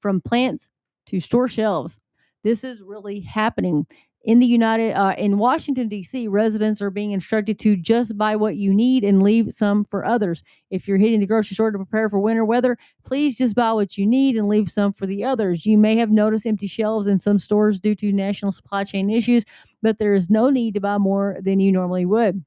From 0.00 0.20
Plants 0.20 0.68
to 1.06 1.20
Store 1.20 1.46
Shelves. 1.46 1.98
This 2.42 2.64
is 2.64 2.82
really 2.82 3.20
happening 3.20 3.86
in 4.24 4.40
the 4.40 4.46
United 4.46 4.92
uh, 4.94 5.14
in 5.16 5.38
Washington 5.38 5.88
D.C. 5.88 6.28
Residents 6.28 6.82
are 6.82 6.90
being 6.90 7.12
instructed 7.12 7.58
to 7.60 7.76
just 7.76 8.16
buy 8.18 8.36
what 8.36 8.56
you 8.56 8.74
need 8.74 9.04
and 9.04 9.22
leave 9.22 9.54
some 9.54 9.84
for 9.84 10.04
others. 10.04 10.42
If 10.70 10.88
you're 10.88 10.98
hitting 10.98 11.20
the 11.20 11.26
grocery 11.26 11.54
store 11.54 11.70
to 11.70 11.78
prepare 11.78 12.10
for 12.10 12.18
winter 12.18 12.44
weather, 12.44 12.76
please 13.04 13.36
just 13.36 13.54
buy 13.54 13.72
what 13.72 13.96
you 13.96 14.06
need 14.06 14.36
and 14.36 14.48
leave 14.48 14.70
some 14.70 14.92
for 14.92 15.06
the 15.06 15.24
others. 15.24 15.64
You 15.64 15.78
may 15.78 15.96
have 15.96 16.10
noticed 16.10 16.46
empty 16.46 16.66
shelves 16.66 17.06
in 17.06 17.18
some 17.18 17.38
stores 17.38 17.78
due 17.78 17.94
to 17.96 18.12
national 18.12 18.52
supply 18.52 18.84
chain 18.84 19.08
issues, 19.08 19.44
but 19.82 19.98
there 19.98 20.14
is 20.14 20.28
no 20.28 20.50
need 20.50 20.74
to 20.74 20.80
buy 20.80 20.98
more 20.98 21.38
than 21.40 21.60
you 21.60 21.72
normally 21.72 22.04
would. 22.04 22.44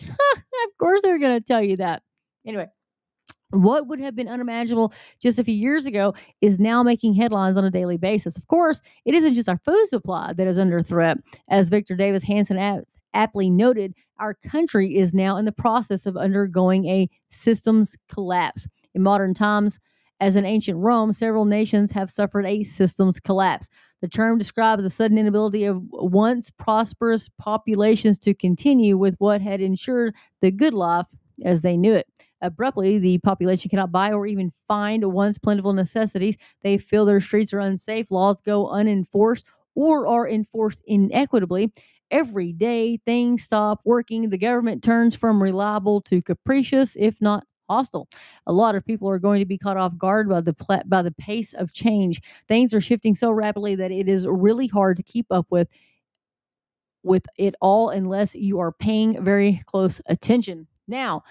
of 0.08 0.78
course, 0.78 1.00
they're 1.02 1.18
going 1.18 1.38
to 1.38 1.46
tell 1.46 1.62
you 1.62 1.76
that. 1.76 2.02
Anyway, 2.46 2.66
what 3.50 3.86
would 3.86 4.00
have 4.00 4.14
been 4.14 4.28
unimaginable 4.28 4.92
just 5.18 5.38
a 5.38 5.44
few 5.44 5.54
years 5.54 5.86
ago 5.86 6.14
is 6.40 6.58
now 6.58 6.82
making 6.82 7.14
headlines 7.14 7.56
on 7.56 7.64
a 7.64 7.70
daily 7.70 7.96
basis. 7.96 8.36
Of 8.36 8.46
course, 8.46 8.80
it 9.04 9.14
isn't 9.14 9.34
just 9.34 9.48
our 9.48 9.58
food 9.64 9.88
supply 9.88 10.32
that 10.32 10.46
is 10.46 10.58
under 10.58 10.82
threat. 10.82 11.18
As 11.48 11.68
Victor 11.68 11.96
Davis 11.96 12.22
Hanson 12.22 12.84
aptly 13.14 13.50
noted, 13.50 13.94
our 14.18 14.34
country 14.34 14.96
is 14.96 15.14
now 15.14 15.36
in 15.36 15.44
the 15.44 15.52
process 15.52 16.06
of 16.06 16.16
undergoing 16.16 16.86
a 16.86 17.08
systems 17.30 17.96
collapse. 18.12 18.66
In 18.94 19.02
modern 19.02 19.34
times, 19.34 19.78
as 20.20 20.36
in 20.36 20.44
ancient 20.44 20.78
Rome, 20.78 21.12
several 21.12 21.46
nations 21.46 21.90
have 21.92 22.10
suffered 22.10 22.44
a 22.44 22.62
systems 22.64 23.18
collapse. 23.18 23.68
The 24.02 24.08
term 24.08 24.38
describes 24.38 24.82
the 24.82 24.90
sudden 24.90 25.18
inability 25.18 25.64
of 25.64 25.82
once 25.90 26.50
prosperous 26.50 27.30
populations 27.38 28.18
to 28.20 28.34
continue 28.34 28.96
with 28.98 29.14
what 29.18 29.40
had 29.40 29.60
ensured 29.60 30.14
the 30.40 30.50
good 30.50 30.74
life 30.74 31.06
as 31.44 31.62
they 31.62 31.76
knew 31.76 31.94
it. 31.94 32.06
Abruptly, 32.42 32.98
the 32.98 33.18
population 33.18 33.68
cannot 33.70 33.92
buy 33.92 34.12
or 34.12 34.26
even 34.26 34.52
find 34.68 35.04
once 35.12 35.38
plentiful 35.38 35.72
necessities. 35.72 36.36
They 36.62 36.78
feel 36.78 37.04
their 37.04 37.20
streets 37.20 37.52
are 37.52 37.60
unsafe, 37.60 38.10
laws 38.10 38.40
go 38.40 38.68
unenforced 38.68 39.44
or 39.74 40.06
are 40.06 40.28
enforced 40.28 40.82
inequitably. 40.86 41.72
Every 42.10 42.52
day, 42.52 42.98
things 43.06 43.44
stop 43.44 43.80
working. 43.84 44.30
The 44.30 44.38
government 44.38 44.82
turns 44.82 45.14
from 45.16 45.42
reliable 45.42 46.00
to 46.02 46.22
capricious, 46.22 46.96
if 46.98 47.20
not 47.20 47.44
hostile. 47.68 48.08
A 48.46 48.52
lot 48.52 48.74
of 48.74 48.84
people 48.84 49.08
are 49.08 49.20
going 49.20 49.38
to 49.38 49.46
be 49.46 49.58
caught 49.58 49.76
off 49.76 49.96
guard 49.96 50.28
by 50.28 50.40
the 50.40 50.54
by 50.86 51.02
the 51.02 51.12
pace 51.12 51.54
of 51.54 51.72
change. 51.72 52.20
Things 52.48 52.74
are 52.74 52.80
shifting 52.80 53.14
so 53.14 53.30
rapidly 53.30 53.76
that 53.76 53.92
it 53.92 54.08
is 54.08 54.26
really 54.26 54.66
hard 54.66 54.96
to 54.96 55.04
keep 55.04 55.26
up 55.30 55.46
with 55.50 55.68
with 57.02 57.24
it 57.38 57.54
all 57.60 57.90
unless 57.90 58.34
you 58.34 58.58
are 58.60 58.72
paying 58.72 59.22
very 59.24 59.62
close 59.66 60.00
attention. 60.06 60.66
Now, 60.88 61.22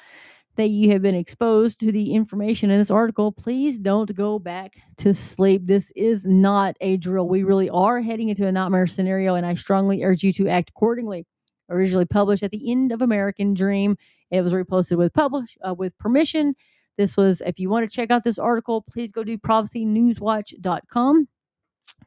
that 0.59 0.71
you 0.71 0.91
have 0.91 1.01
been 1.01 1.15
exposed 1.15 1.79
to 1.79 1.89
the 1.89 2.13
information 2.13 2.69
in 2.69 2.79
this 2.79 2.91
article, 2.91 3.31
please 3.31 3.77
don't 3.77 4.13
go 4.13 4.37
back 4.37 4.73
to 4.97 5.13
sleep. 5.13 5.61
This 5.63 5.89
is 5.95 6.25
not 6.25 6.75
a 6.81 6.97
drill. 6.97 7.29
We 7.29 7.43
really 7.43 7.69
are 7.69 8.01
heading 8.01 8.27
into 8.27 8.45
a 8.45 8.51
nightmare 8.51 8.85
scenario, 8.85 9.35
and 9.35 9.45
I 9.45 9.55
strongly 9.55 10.03
urge 10.03 10.21
you 10.21 10.33
to 10.33 10.49
act 10.49 10.71
accordingly. 10.71 11.25
Originally 11.69 12.03
published 12.03 12.43
at 12.43 12.51
the 12.51 12.69
end 12.69 12.91
of 12.91 13.01
American 13.01 13.53
Dream, 13.53 13.95
it 14.31 14.41
was 14.41 14.51
reposted 14.51 14.97
with 14.97 15.13
publish 15.13 15.57
uh, 15.65 15.73
with 15.73 15.97
permission. 15.97 16.53
This 16.97 17.15
was, 17.15 17.41
if 17.45 17.57
you 17.57 17.69
want 17.69 17.89
to 17.89 17.95
check 17.95 18.11
out 18.11 18.25
this 18.25 18.37
article, 18.37 18.81
please 18.81 19.13
go 19.13 19.23
to 19.23 19.37
prophecynewswatch.com. 19.37 21.27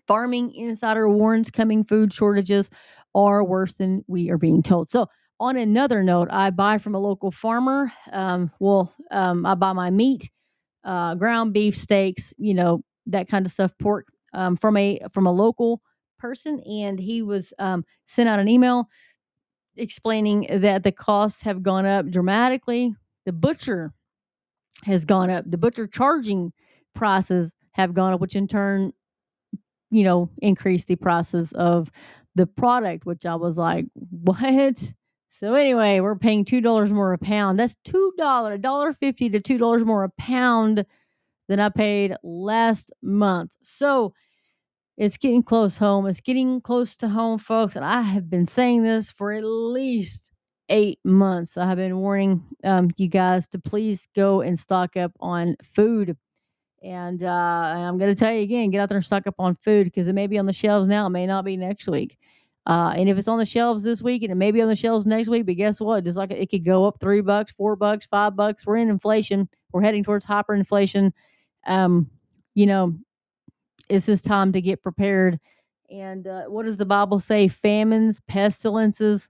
Farming 0.07 0.55
Insider 0.55 1.09
warns 1.09 1.51
coming 1.51 1.85
food 1.85 2.12
shortages 2.12 2.69
are 3.15 3.43
worse 3.43 3.73
than 3.73 4.05
we 4.09 4.29
are 4.29 4.37
being 4.37 4.62
told. 4.62 4.91
So 4.91 5.09
on 5.42 5.57
another 5.57 6.05
note, 6.05 6.28
I 6.31 6.50
buy 6.50 6.78
from 6.78 6.94
a 6.94 7.00
local 7.00 7.33
farmer. 7.33 7.92
Um, 8.12 8.52
well, 8.61 8.94
um, 9.11 9.44
I 9.44 9.57
buy 9.57 9.72
my 9.72 9.90
meat, 9.90 10.31
uh, 10.85 11.16
ground 11.16 11.52
beef, 11.52 11.76
steaks, 11.76 12.33
you 12.38 12.55
know, 12.55 12.83
that 13.07 13.28
kind 13.28 13.44
of 13.44 13.50
stuff, 13.50 13.72
pork 13.81 14.07
um, 14.35 14.57
from 14.57 14.76
a 14.76 15.00
from 15.12 15.26
a 15.26 15.33
local 15.33 15.83
person, 16.16 16.61
and 16.61 16.98
he 16.98 17.22
was 17.22 17.52
um, 17.59 17.85
sent 18.07 18.28
out 18.28 18.38
an 18.38 18.46
email 18.46 18.87
explaining 19.76 20.46
that 20.61 20.85
the 20.85 20.92
costs 20.92 21.42
have 21.42 21.61
gone 21.61 21.87
up 21.87 22.09
dramatically. 22.09 22.94
The 23.26 23.33
butcher 23.33 23.92
has 24.85 25.05
gone 25.05 25.28
up. 25.28 25.44
The 25.50 25.59
butcher 25.59 25.88
charging 25.88 26.52
prices 26.94 27.50
have 27.72 27.94
gone 27.94 28.12
up, 28.12 28.20
which 28.20 28.37
in 28.37 28.46
turn, 28.46 28.92
you 29.90 30.05
know, 30.05 30.31
increased 30.40 30.87
the 30.87 30.94
prices 30.94 31.52
of 31.55 31.90
the 32.37 32.46
product. 32.46 33.07
Which 33.07 33.26
I 33.26 33.35
was 33.35 33.57
like, 33.57 33.87
what? 33.94 34.78
So 35.42 35.55
anyway, 35.55 35.98
we're 35.98 36.14
paying 36.14 36.44
two 36.44 36.61
dollars 36.61 36.92
more 36.92 37.12
a 37.12 37.18
pound. 37.18 37.59
That's 37.59 37.74
two 37.85 38.12
dollar, 38.16 38.57
dollar 38.59 38.92
fifty 38.92 39.28
to 39.31 39.40
two 39.40 39.59
dollars 39.59 39.85
more 39.85 40.05
a 40.05 40.09
pound 40.11 40.87
than 41.48 41.59
I 41.59 41.68
paid 41.68 42.14
last 42.22 42.92
month. 43.02 43.50
So 43.64 44.14
it's 44.96 45.16
getting 45.16 45.42
close 45.42 45.76
home. 45.76 46.07
It's 46.07 46.20
getting 46.20 46.61
close 46.61 46.94
to 46.96 47.09
home, 47.09 47.40
folks. 47.40 47.74
And 47.74 47.85
I 47.85 48.02
have 48.02 48.31
been 48.31 48.46
saying 48.46 48.85
this 48.85 49.11
for 49.11 49.33
at 49.33 49.42
least 49.42 50.31
eight 50.68 51.00
months. 51.05 51.57
I 51.57 51.66
have 51.66 51.78
been 51.78 51.98
warning 51.98 52.44
um, 52.62 52.92
you 52.96 53.09
guys 53.09 53.48
to 53.48 53.59
please 53.59 54.07
go 54.14 54.42
and 54.42 54.57
stock 54.57 54.96
up 54.96 55.11
on 55.18 55.57
food. 55.74 56.16
And 56.85 57.24
uh, 57.24 57.26
I'm 57.26 57.98
going 57.98 58.14
to 58.14 58.18
tell 58.18 58.33
you 58.33 58.42
again, 58.42 58.70
get 58.70 58.81
out 58.81 58.90
there 58.90 58.98
and 58.98 59.05
stock 59.05 59.26
up 59.26 59.35
on 59.40 59.57
food 59.64 59.87
because 59.87 60.07
it 60.07 60.12
may 60.12 60.28
be 60.28 60.38
on 60.38 60.46
the 60.46 60.52
shelves 60.52 60.88
now. 60.88 61.07
It 61.07 61.11
may 61.11 61.26
not 61.26 61.44
be 61.44 61.57
next 61.57 61.88
week. 61.88 62.16
Uh, 62.66 62.94
and 62.96 63.09
if 63.09 63.18
it's 63.18 63.29
on 63.29 63.38
the 63.38 63.46
shelves 63.46 63.83
this 63.83 64.03
week 64.03 64.22
and 64.22 64.33
it 64.33 64.37
may 64.37 64.53
be 64.53 64.62
on 64.62 64.68
the 64.68 64.77
shelves 64.77 65.07
next 65.07 65.29
week, 65.29 65.46
but 65.46 65.57
guess 65.57 65.81
what? 65.81 66.05
Just 66.05 66.16
like 66.18 66.31
it 66.31 66.51
could 66.51 66.64
go 66.64 66.85
up 66.87 66.98
three 67.01 67.20
bucks, 67.20 67.53
four 67.53 67.77
bucks, 67.77 68.07
five 68.07 68.37
bucks. 68.37 68.66
We're 68.66 68.77
in 68.77 68.88
inflation. 68.88 69.48
We're 69.72 69.83
heading 69.83 70.05
towards 70.05 70.27
hyperinflation. 70.27 71.12
Um, 71.66 72.11
you 72.55 72.66
know, 72.66 72.94
it's 73.88 74.07
just 74.07 74.25
time 74.25 74.53
to 74.53 74.61
get 74.62 74.83
prepared 74.83 75.38
And 75.90 76.27
uh, 76.27 76.44
what 76.44 76.64
does 76.66 76.77
the 76.79 76.87
Bible 76.87 77.20
say? 77.20 77.48
Famines, 77.48 78.20
pestilences, 78.29 79.29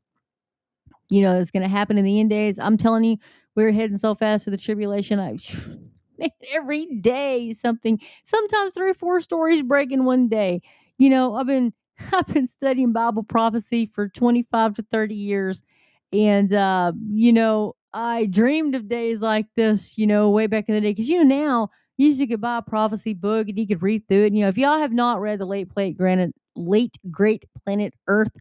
you 1.10 1.22
know, 1.22 1.40
it's 1.40 1.50
going 1.50 1.62
to 1.62 1.68
happen 1.68 1.98
in 1.98 2.04
the 2.04 2.20
end 2.20 2.30
days. 2.30 2.58
I'm 2.58 2.76
telling 2.76 3.04
you, 3.04 3.16
we're 3.54 3.72
heading 3.72 3.98
so 3.98 4.14
fast 4.14 4.44
to 4.44 4.50
the 4.50 4.56
tribulation. 4.56 5.20
I 5.20 5.38
man, 6.18 6.30
every 6.52 6.86
day 7.00 7.52
something, 7.54 8.00
sometimes 8.24 8.72
three 8.74 8.90
or 8.90 8.94
four 8.94 9.20
stories 9.20 9.62
break 9.62 9.92
in 9.92 10.04
one 10.04 10.28
day. 10.28 10.62
You 10.98 11.10
know, 11.10 11.34
I've 11.34 11.46
been 11.46 11.72
I've 12.12 12.26
been 12.26 12.48
studying 12.48 12.92
Bible 12.92 13.22
prophecy 13.22 13.90
for 13.94 14.08
25 14.08 14.74
to 14.74 14.82
30 14.90 15.14
years, 15.14 15.62
and 16.12 16.52
uh, 16.52 16.92
you 17.10 17.32
know, 17.32 17.74
I 17.92 18.26
dreamed 18.26 18.74
of 18.74 18.88
days 18.88 19.20
like 19.20 19.46
this. 19.56 19.96
You 19.96 20.06
know, 20.06 20.30
way 20.30 20.46
back 20.46 20.68
in 20.68 20.74
the 20.74 20.80
day, 20.80 20.90
because 20.90 21.08
you 21.08 21.22
know 21.24 21.36
now 21.36 21.70
you 21.96 22.08
used 22.08 22.20
to 22.20 22.26
could 22.26 22.40
buy 22.40 22.58
a 22.58 22.62
prophecy 22.62 23.14
book 23.14 23.48
and 23.48 23.58
you 23.58 23.66
could 23.66 23.82
read 23.82 24.06
through 24.08 24.24
it. 24.26 24.32
You 24.32 24.42
know, 24.42 24.48
if 24.48 24.58
y'all 24.58 24.78
have 24.78 24.92
not 24.92 25.20
read 25.20 25.38
the 25.38 25.46
late 25.46 25.70
plate 25.70 25.96
granted 25.96 26.32
late 26.54 26.96
great 27.10 27.44
planet 27.64 27.94
Earth 28.08 28.32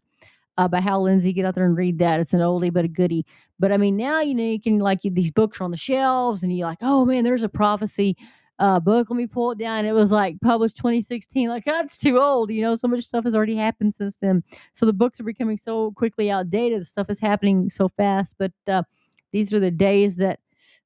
uh, 0.57 0.67
by 0.67 0.79
Hal 0.79 1.03
Lindsey. 1.03 1.33
Get 1.33 1.45
out 1.45 1.55
there 1.55 1.65
and 1.65 1.77
read 1.77 1.99
that. 1.99 2.19
It's 2.19 2.33
an 2.33 2.39
oldie 2.39 2.71
but 2.73 2.85
a 2.85 2.89
goodie. 2.89 3.25
But 3.59 3.71
I 3.71 3.77
mean, 3.77 3.97
now 3.97 4.21
you 4.21 4.35
know 4.35 4.43
you 4.43 4.61
can 4.61 4.79
like 4.79 4.99
these 5.03 5.31
books 5.31 5.59
are 5.59 5.63
on 5.63 5.71
the 5.71 5.77
shelves, 5.77 6.43
and 6.43 6.55
you're 6.55 6.67
like, 6.67 6.79
oh 6.81 7.05
man, 7.05 7.23
there's 7.23 7.43
a 7.43 7.49
prophecy 7.49 8.15
uh, 8.61 8.79
book. 8.79 9.09
Let 9.09 9.17
me 9.17 9.25
pull 9.25 9.51
it 9.51 9.57
down. 9.57 9.85
It 9.85 9.91
was 9.91 10.11
like 10.11 10.39
published 10.39 10.77
2016. 10.77 11.49
Like 11.49 11.65
that's 11.65 11.97
too 11.97 12.19
old. 12.19 12.51
You 12.51 12.61
know, 12.61 12.75
so 12.75 12.87
much 12.87 13.03
stuff 13.03 13.25
has 13.25 13.35
already 13.35 13.55
happened 13.55 13.95
since 13.95 14.15
then. 14.21 14.43
So 14.73 14.85
the 14.85 14.93
books 14.93 15.19
are 15.19 15.23
becoming 15.23 15.57
so 15.57 15.91
quickly 15.91 16.29
outdated. 16.29 16.79
The 16.79 16.85
stuff 16.85 17.09
is 17.09 17.19
happening 17.19 17.71
so 17.71 17.89
fast. 17.89 18.35
But 18.37 18.51
uh, 18.67 18.83
these 19.31 19.51
are 19.51 19.59
the 19.59 19.71
days 19.71 20.15
that 20.17 20.39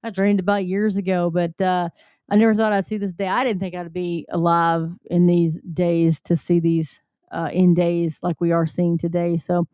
I 0.04 0.10
dreamed 0.10 0.40
about 0.40 0.66
years 0.66 0.96
ago. 0.96 1.30
But 1.30 1.60
uh, 1.60 1.90
I 2.30 2.38
never 2.38 2.56
thought 2.56 2.72
I'd 2.72 2.88
see 2.88 2.98
this 2.98 3.14
day. 3.14 3.28
I 3.28 3.44
didn't 3.44 3.60
think 3.60 3.76
I'd 3.76 3.92
be 3.92 4.26
alive 4.30 4.90
in 5.12 5.26
these 5.26 5.60
days 5.74 6.22
to 6.22 6.38
see 6.38 6.62
these 6.62 7.02
uh, 7.34 7.50
in 7.52 7.74
days 7.74 8.20
like 8.22 8.40
we 8.40 8.54
are 8.54 8.66
seeing 8.66 8.98
today. 8.98 9.36
So, 9.36 9.68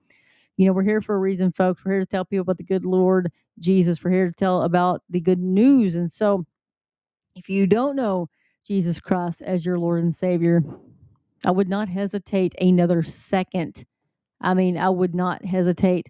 you 0.58 0.66
know, 0.66 0.74
we're 0.74 0.84
here 0.84 1.02
for 1.02 1.16
a 1.16 1.20
reason, 1.20 1.52
folks. 1.52 1.86
We're 1.86 1.92
here 1.92 2.00
to 2.02 2.06
tell 2.08 2.26
people 2.26 2.42
about 2.42 2.58
the 2.58 2.64
good 2.64 2.84
Lord 2.84 3.32
Jesus. 3.60 4.04
We're 4.04 4.10
here 4.10 4.32
to 4.32 4.36
tell 4.36 4.64
about 4.64 5.04
the 5.08 5.20
good 5.20 5.40
news. 5.40 5.96
And 5.96 6.12
so, 6.12 6.46
if 7.36 7.50
you 7.50 7.68
don't 7.68 7.96
know 7.96 8.30
Jesus 8.66 9.00
Christ 9.00 9.42
as 9.42 9.66
your 9.66 9.80
Lord 9.80 10.04
and 10.04 10.16
Savior, 10.16 10.64
I 11.44 11.52
would 11.52 11.70
not 11.70 11.90
hesitate 11.90 12.56
another 12.60 13.04
second. 13.04 13.86
I 14.40 14.54
mean, 14.54 14.78
I 14.78 14.90
would 14.90 15.16
not 15.16 15.44
hesitate. 15.44 16.10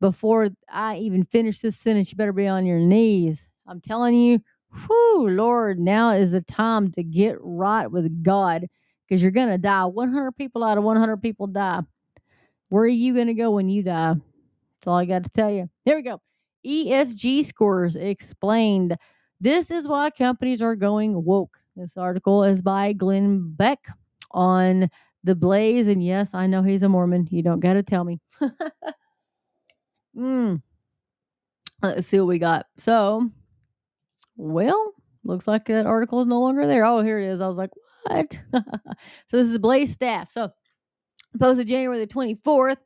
Before 0.00 0.50
I 0.70 0.98
even 0.98 1.24
finish 1.24 1.60
this 1.60 1.76
sentence, 1.76 2.10
you 2.10 2.16
better 2.16 2.32
be 2.32 2.46
on 2.46 2.66
your 2.66 2.78
knees. 2.78 3.46
I'm 3.66 3.80
telling 3.80 4.14
you, 4.14 4.40
whew, 4.86 5.28
Lord, 5.30 5.78
now 5.78 6.10
is 6.10 6.30
the 6.30 6.42
time 6.42 6.92
to 6.92 7.02
get 7.02 7.36
right 7.40 7.86
with 7.86 8.22
God 8.22 8.66
because 9.06 9.20
you're 9.20 9.30
going 9.30 9.48
to 9.48 9.58
die. 9.58 9.84
100 9.84 10.32
people 10.32 10.62
out 10.62 10.78
of 10.78 10.84
100 10.84 11.16
people 11.18 11.46
die. 11.48 11.80
Where 12.68 12.84
are 12.84 12.88
you 12.88 13.14
going 13.14 13.26
to 13.26 13.34
go 13.34 13.52
when 13.52 13.68
you 13.68 13.82
die? 13.82 14.14
That's 14.14 14.86
all 14.86 14.96
I 14.96 15.06
got 15.06 15.24
to 15.24 15.30
tell 15.30 15.50
you. 15.50 15.68
Here 15.84 15.96
we 15.96 16.02
go. 16.02 16.20
ESG 16.64 17.46
scores 17.46 17.96
explained. 17.96 18.96
This 19.40 19.70
is 19.70 19.86
why 19.86 20.10
companies 20.10 20.60
are 20.60 20.76
going 20.76 21.24
woke. 21.24 21.58
This 21.76 21.96
article 21.96 22.42
is 22.42 22.60
by 22.60 22.92
Glenn 22.92 23.52
Beck 23.54 23.86
on 24.32 24.90
the 25.22 25.34
Blaze. 25.34 25.86
And 25.86 26.02
yes, 26.02 26.30
I 26.34 26.46
know 26.46 26.62
he's 26.62 26.82
a 26.82 26.88
Mormon. 26.88 27.28
You 27.30 27.42
don't 27.42 27.60
got 27.60 27.74
to 27.74 27.82
tell 27.82 28.04
me. 28.04 28.20
mm. 30.16 30.60
Let's 31.82 32.08
see 32.08 32.18
what 32.18 32.26
we 32.26 32.40
got. 32.40 32.66
So, 32.78 33.30
well, 34.36 34.92
looks 35.22 35.46
like 35.46 35.66
that 35.66 35.86
article 35.86 36.20
is 36.20 36.26
no 36.26 36.40
longer 36.40 36.66
there. 36.66 36.84
Oh, 36.84 37.00
here 37.00 37.20
it 37.20 37.26
is. 37.26 37.40
I 37.40 37.46
was 37.46 37.56
like, 37.56 37.70
what? 38.04 38.38
so 39.26 39.36
this 39.36 39.48
is 39.48 39.58
Blaze 39.58 39.92
staff. 39.92 40.32
So 40.32 40.50
posted 41.38 41.68
January 41.68 41.98
the 41.98 42.12
24th. 42.12 42.78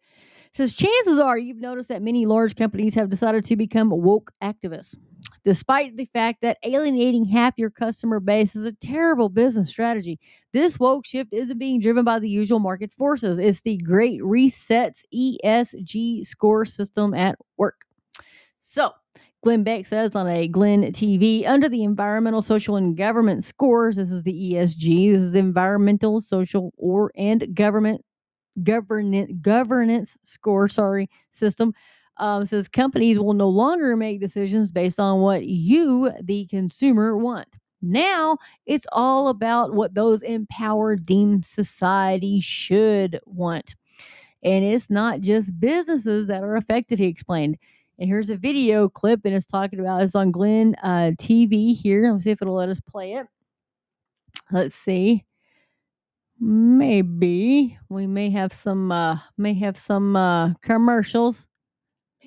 Says 0.54 0.74
chances 0.74 1.18
are 1.18 1.38
you've 1.38 1.62
noticed 1.62 1.88
that 1.88 2.02
many 2.02 2.26
large 2.26 2.56
companies 2.56 2.92
have 2.94 3.08
decided 3.08 3.46
to 3.46 3.56
become 3.56 3.88
woke 3.88 4.32
activists. 4.42 4.96
Despite 5.44 5.96
the 5.96 6.08
fact 6.12 6.40
that 6.42 6.58
alienating 6.64 7.24
half 7.24 7.54
your 7.56 7.70
customer 7.70 8.20
base 8.20 8.54
is 8.54 8.64
a 8.64 8.72
terrible 8.72 9.28
business 9.28 9.68
strategy, 9.68 10.18
this 10.52 10.78
woke 10.78 11.06
shift 11.06 11.32
isn't 11.32 11.58
being 11.58 11.80
driven 11.80 12.04
by 12.04 12.18
the 12.18 12.28
usual 12.28 12.60
market 12.60 12.92
forces. 12.96 13.38
It's 13.38 13.60
the 13.60 13.78
Great 13.78 14.20
Resets 14.20 15.00
ESG 15.14 16.26
score 16.26 16.64
system 16.64 17.14
at 17.14 17.36
work. 17.56 17.80
So, 18.60 18.92
Glenn 19.42 19.64
Beck 19.64 19.86
says 19.86 20.14
on 20.14 20.28
a 20.28 20.46
Glenn 20.46 20.82
TV 20.92 21.46
under 21.46 21.68
the 21.68 21.82
environmental, 21.82 22.42
social, 22.42 22.76
and 22.76 22.96
government 22.96 23.42
scores. 23.42 23.96
This 23.96 24.12
is 24.12 24.22
the 24.22 24.32
ESG. 24.32 25.12
This 25.12 25.22
is 25.22 25.34
environmental, 25.34 26.20
social, 26.20 26.72
or 26.76 27.10
and 27.16 27.52
government 27.54 28.04
governance 28.62 29.32
governance 29.40 30.16
score. 30.22 30.68
Sorry, 30.68 31.10
system. 31.32 31.74
Um, 32.18 32.46
says 32.46 32.68
companies 32.68 33.18
will 33.18 33.32
no 33.32 33.48
longer 33.48 33.96
make 33.96 34.20
decisions 34.20 34.70
based 34.70 35.00
on 35.00 35.20
what 35.20 35.46
you, 35.46 36.12
the 36.22 36.46
consumer, 36.46 37.16
want. 37.16 37.48
Now 37.80 38.38
it's 38.66 38.86
all 38.92 39.28
about 39.28 39.74
what 39.74 39.94
those 39.94 40.22
empowered 40.22 41.04
deem 41.04 41.42
society 41.42 42.40
should 42.40 43.18
want. 43.26 43.74
And 44.42 44.64
it's 44.64 44.90
not 44.90 45.20
just 45.20 45.58
businesses 45.58 46.26
that 46.26 46.42
are 46.42 46.56
affected, 46.56 46.98
he 46.98 47.06
explained. 47.06 47.58
And 47.98 48.08
here's 48.08 48.30
a 48.30 48.36
video 48.36 48.88
clip, 48.88 49.20
and 49.24 49.34
it's 49.34 49.46
talking 49.46 49.78
about 49.78 50.02
it's 50.02 50.14
on 50.16 50.32
Glenn 50.32 50.74
uh, 50.82 51.12
TV 51.18 51.76
here. 51.76 52.10
Let's 52.10 52.24
see 52.24 52.30
if 52.30 52.42
it'll 52.42 52.54
let 52.54 52.68
us 52.68 52.80
play 52.80 53.14
it. 53.14 53.26
Let's 54.50 54.74
see. 54.74 55.24
Maybe 56.40 57.78
we 57.88 58.06
may 58.08 58.30
have 58.30 58.52
some 58.52 58.90
uh, 58.90 59.18
may 59.38 59.54
have 59.54 59.78
some 59.78 60.16
uh, 60.16 60.54
commercials. 60.62 61.46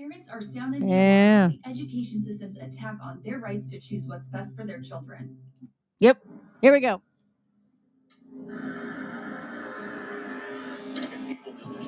Parents 0.06 0.30
are 0.30 0.42
sounding 0.42 0.88
Yeah. 0.88 1.48
the 1.48 1.60
education 1.66 2.22
system's 2.22 2.58
attack 2.58 2.98
on 3.02 3.22
their 3.24 3.40
rights 3.40 3.72
to 3.72 3.80
choose 3.80 4.06
what's 4.08 4.28
best 4.28 4.56
for 4.56 4.64
their 4.64 4.80
children. 4.80 5.36
Yep. 6.00 6.22
Here 6.62 6.72
we 6.74 6.80
go. 6.80 7.02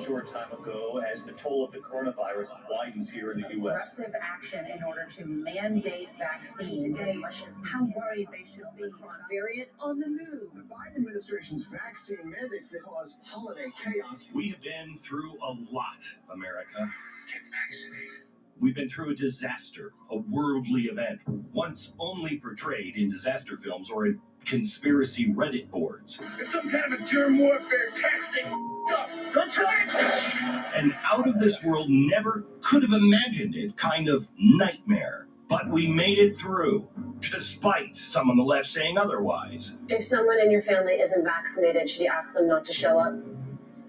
Short 0.08 0.32
time 0.32 0.50
ago 0.52 1.02
as 1.12 1.22
the 1.22 1.32
toll 1.32 1.62
of 1.62 1.70
the 1.70 1.78
coronavirus 1.78 2.48
widens 2.70 3.10
here 3.10 3.32
in 3.32 3.42
the 3.42 3.48
U.S. 3.56 3.92
aggressive 3.92 4.14
action 4.22 4.64
in 4.74 4.82
order 4.82 5.06
to 5.18 5.26
mandate 5.26 6.08
vaccines 6.18 6.98
as 6.98 7.14
much 7.16 7.42
as 7.46 7.54
how 7.70 7.86
worried 7.94 8.26
they 8.32 8.46
should 8.54 8.64
be. 8.78 8.90
Variant 9.30 9.68
on 9.78 10.00
the 10.00 10.08
move. 10.08 10.48
The 10.54 10.62
Biden 10.62 10.96
administration's 10.96 11.66
vaccine 11.70 12.30
mandates 12.30 12.70
that 12.72 12.84
cause 12.84 13.16
holiday 13.22 13.68
chaos. 13.84 14.24
We 14.32 14.48
have 14.48 14.62
been 14.62 14.96
through 14.96 15.34
a 15.42 15.52
lot, 15.70 16.00
America. 16.32 16.90
Get 17.28 17.42
vaccinated. 17.52 18.27
We've 18.60 18.74
been 18.74 18.88
through 18.88 19.10
a 19.10 19.14
disaster, 19.14 19.92
a 20.10 20.16
worldly 20.16 20.86
event, 20.86 21.20
once 21.52 21.92
only 21.98 22.38
portrayed 22.38 22.96
in 22.96 23.08
disaster 23.08 23.56
films 23.56 23.88
or 23.88 24.06
in 24.06 24.20
conspiracy 24.44 25.32
Reddit 25.32 25.70
boards. 25.70 26.20
It's 26.40 26.50
some 26.50 26.68
kind 26.68 26.92
of 26.92 27.00
a 27.00 27.04
germ 27.04 27.38
warfare 27.38 27.90
testing. 27.90 28.52
Up. 28.90 29.08
Don't 29.32 29.52
try 29.52 29.84
it. 29.84 30.74
An 30.74 30.92
out 31.04 31.28
of 31.28 31.38
this 31.38 31.62
world, 31.62 31.88
never 31.88 32.46
could 32.62 32.82
have 32.82 32.92
imagined 32.92 33.54
it 33.54 33.76
kind 33.76 34.08
of 34.08 34.28
nightmare. 34.38 35.28
But 35.48 35.68
we 35.68 35.86
made 35.86 36.18
it 36.18 36.36
through, 36.36 36.88
despite 37.20 37.96
some 37.96 38.28
on 38.28 38.36
the 38.36 38.42
left 38.42 38.66
saying 38.66 38.98
otherwise. 38.98 39.76
If 39.88 40.06
someone 40.08 40.40
in 40.40 40.50
your 40.50 40.62
family 40.62 40.94
isn't 40.94 41.24
vaccinated, 41.24 41.88
should 41.88 42.00
you 42.00 42.10
ask 42.12 42.34
them 42.34 42.48
not 42.48 42.64
to 42.66 42.72
show 42.72 42.98
up? 42.98 43.14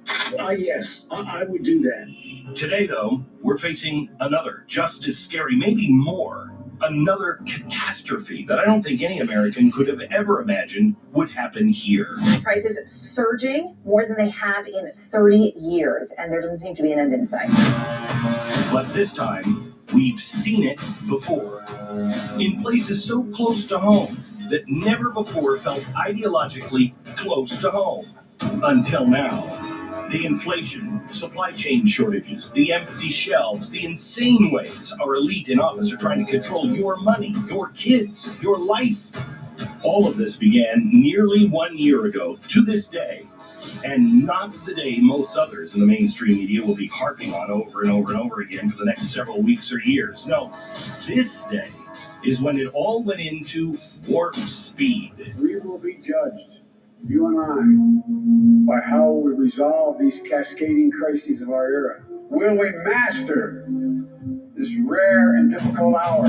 Ah, 0.10 0.52
yes, 0.52 1.02
I, 1.12 1.42
I 1.42 1.44
would 1.44 1.64
do 1.64 1.82
that. 1.82 2.56
Today, 2.56 2.88
though, 2.88 3.24
we're 3.42 3.58
facing 3.58 4.10
another 4.20 4.64
just 4.68 5.06
as 5.08 5.18
scary, 5.18 5.56
maybe 5.56 5.92
more, 5.92 6.52
another 6.82 7.40
catastrophe 7.48 8.46
that 8.48 8.60
I 8.60 8.66
don't 8.66 8.82
think 8.82 9.02
any 9.02 9.20
American 9.20 9.72
could 9.72 9.88
have 9.88 10.02
ever 10.12 10.42
imagined 10.42 10.96
would 11.12 11.30
happen 11.30 11.68
here. 11.68 12.18
Prices 12.42 12.78
surging 13.14 13.76
more 13.86 14.06
than 14.06 14.16
they 14.18 14.30
have 14.30 14.68
in 14.68 14.92
30 15.12 15.54
years, 15.60 16.10
and 16.18 16.32
there 16.32 16.42
doesn't 16.42 16.60
seem 16.60 16.76
to 16.76 16.84
be 16.84 16.92
an 16.92 17.00
end 17.00 17.14
in 17.14 17.28
sight. 17.28 17.50
But 18.72 18.92
this 18.94 19.14
time, 19.14 19.76
we've 19.94 20.20
seen 20.20 20.64
it 20.64 20.80
before. 21.08 21.66
In 22.40 22.62
places 22.62 23.04
so 23.04 23.24
close 23.34 23.66
to 23.66 23.80
home 23.80 24.24
that 24.50 24.64
never 24.68 25.10
before 25.12 25.58
felt 25.58 25.82
ideologically 25.96 26.94
close 27.16 27.60
to 27.60 27.72
home. 27.72 28.16
Until 28.42 29.06
now. 29.06 29.59
The 30.10 30.26
inflation, 30.26 31.08
supply 31.10 31.52
chain 31.52 31.88
shortages, 31.88 32.52
the 32.52 32.74
empty 32.74 33.12
shelves, 33.12 33.70
the 33.70 33.86
insane 33.86 34.52
ways 34.52 34.94
our 35.02 35.16
elite 35.16 35.50
in 35.50 35.60
office 35.60 35.94
are 35.94 35.98
trying 35.98 36.26
to 36.26 36.32
control 36.32 36.68
your 36.68 36.98
money, 36.98 37.36
your 37.48 37.70
kids, 37.70 38.30
your 38.42 38.58
life. 38.58 39.00
All 39.84 40.08
of 40.08 40.18
this 40.18 40.36
began 40.36 40.90
nearly 40.92 41.48
one 41.48 41.78
year 41.78 42.06
ago 42.06 42.40
to 42.50 42.64
this 42.66 42.88
day, 42.88 43.26
and 43.86 44.26
not 44.26 44.54
the 44.66 44.76
day 44.76 45.00
most 45.00 45.38
others 45.38 45.76
in 45.76 45.80
the 45.82 45.88
mainstream 45.88 46.38
media 46.38 46.66
will 46.66 46.76
be 46.76 46.88
harping 46.88 47.34
on 47.34 47.52
over 47.52 47.84
and 47.84 47.92
over 47.92 48.14
and 48.14 48.22
over 48.22 48.42
again 48.42 48.72
for 48.72 48.78
the 48.78 48.86
next 48.86 49.14
several 49.14 49.42
weeks 49.42 49.72
or 49.72 49.80
years. 49.80 50.26
No, 50.26 50.52
this 51.08 51.44
day 51.46 51.72
is 52.24 52.42
when 52.42 52.60
it 52.60 52.68
all 52.74 53.04
went 53.04 53.22
into 53.22 53.78
warp 54.08 54.36
speed. 54.36 55.36
We 55.40 55.58
will 55.60 55.80
be 55.80 55.96
judged, 55.96 56.59
you 57.08 57.28
and 57.28 58.68
I, 58.68 58.72
by 58.72 58.80
how 58.88 59.12
we 59.12 59.34
resolve 59.34 59.98
these 60.00 60.22
cascading 60.30 60.92
crises 60.92 61.42
of 61.42 61.50
our 61.50 61.66
era. 61.66 62.04
Will 62.10 62.58
we 62.58 62.72
master 62.84 63.66
this 64.56 64.70
rare 64.86 65.36
and 65.36 65.52
difficult 65.52 65.96
hour? 65.96 66.26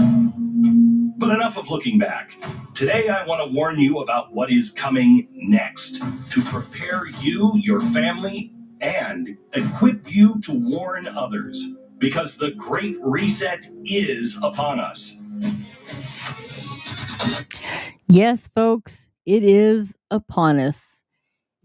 But 1.19 1.31
enough 1.31 1.59
of 1.59 1.69
looking 1.69 1.99
back. 1.99 2.33
Today, 2.75 3.09
I 3.09 3.27
want 3.27 3.47
to 3.47 3.55
warn 3.55 3.79
you 3.79 3.99
about 3.99 4.33
what 4.33 4.51
is 4.51 4.71
coming 4.71 5.29
next 5.35 6.01
to 6.31 6.43
prepare 6.45 7.07
you, 7.21 7.53
your 7.57 7.83
family, 7.93 8.55
and 8.81 9.37
equip 9.53 10.11
you 10.11 10.41
to 10.43 10.53
warn 10.53 11.07
others. 11.09 11.63
Because 11.99 12.39
the 12.39 12.53
Great 12.53 12.97
Reset 13.03 13.67
is 13.85 14.39
upon 14.43 14.81
us. 14.81 15.15
Yes, 18.09 18.49
folks, 18.57 19.10
it 19.31 19.45
is 19.45 19.95
upon 20.11 20.59
us. 20.59 21.03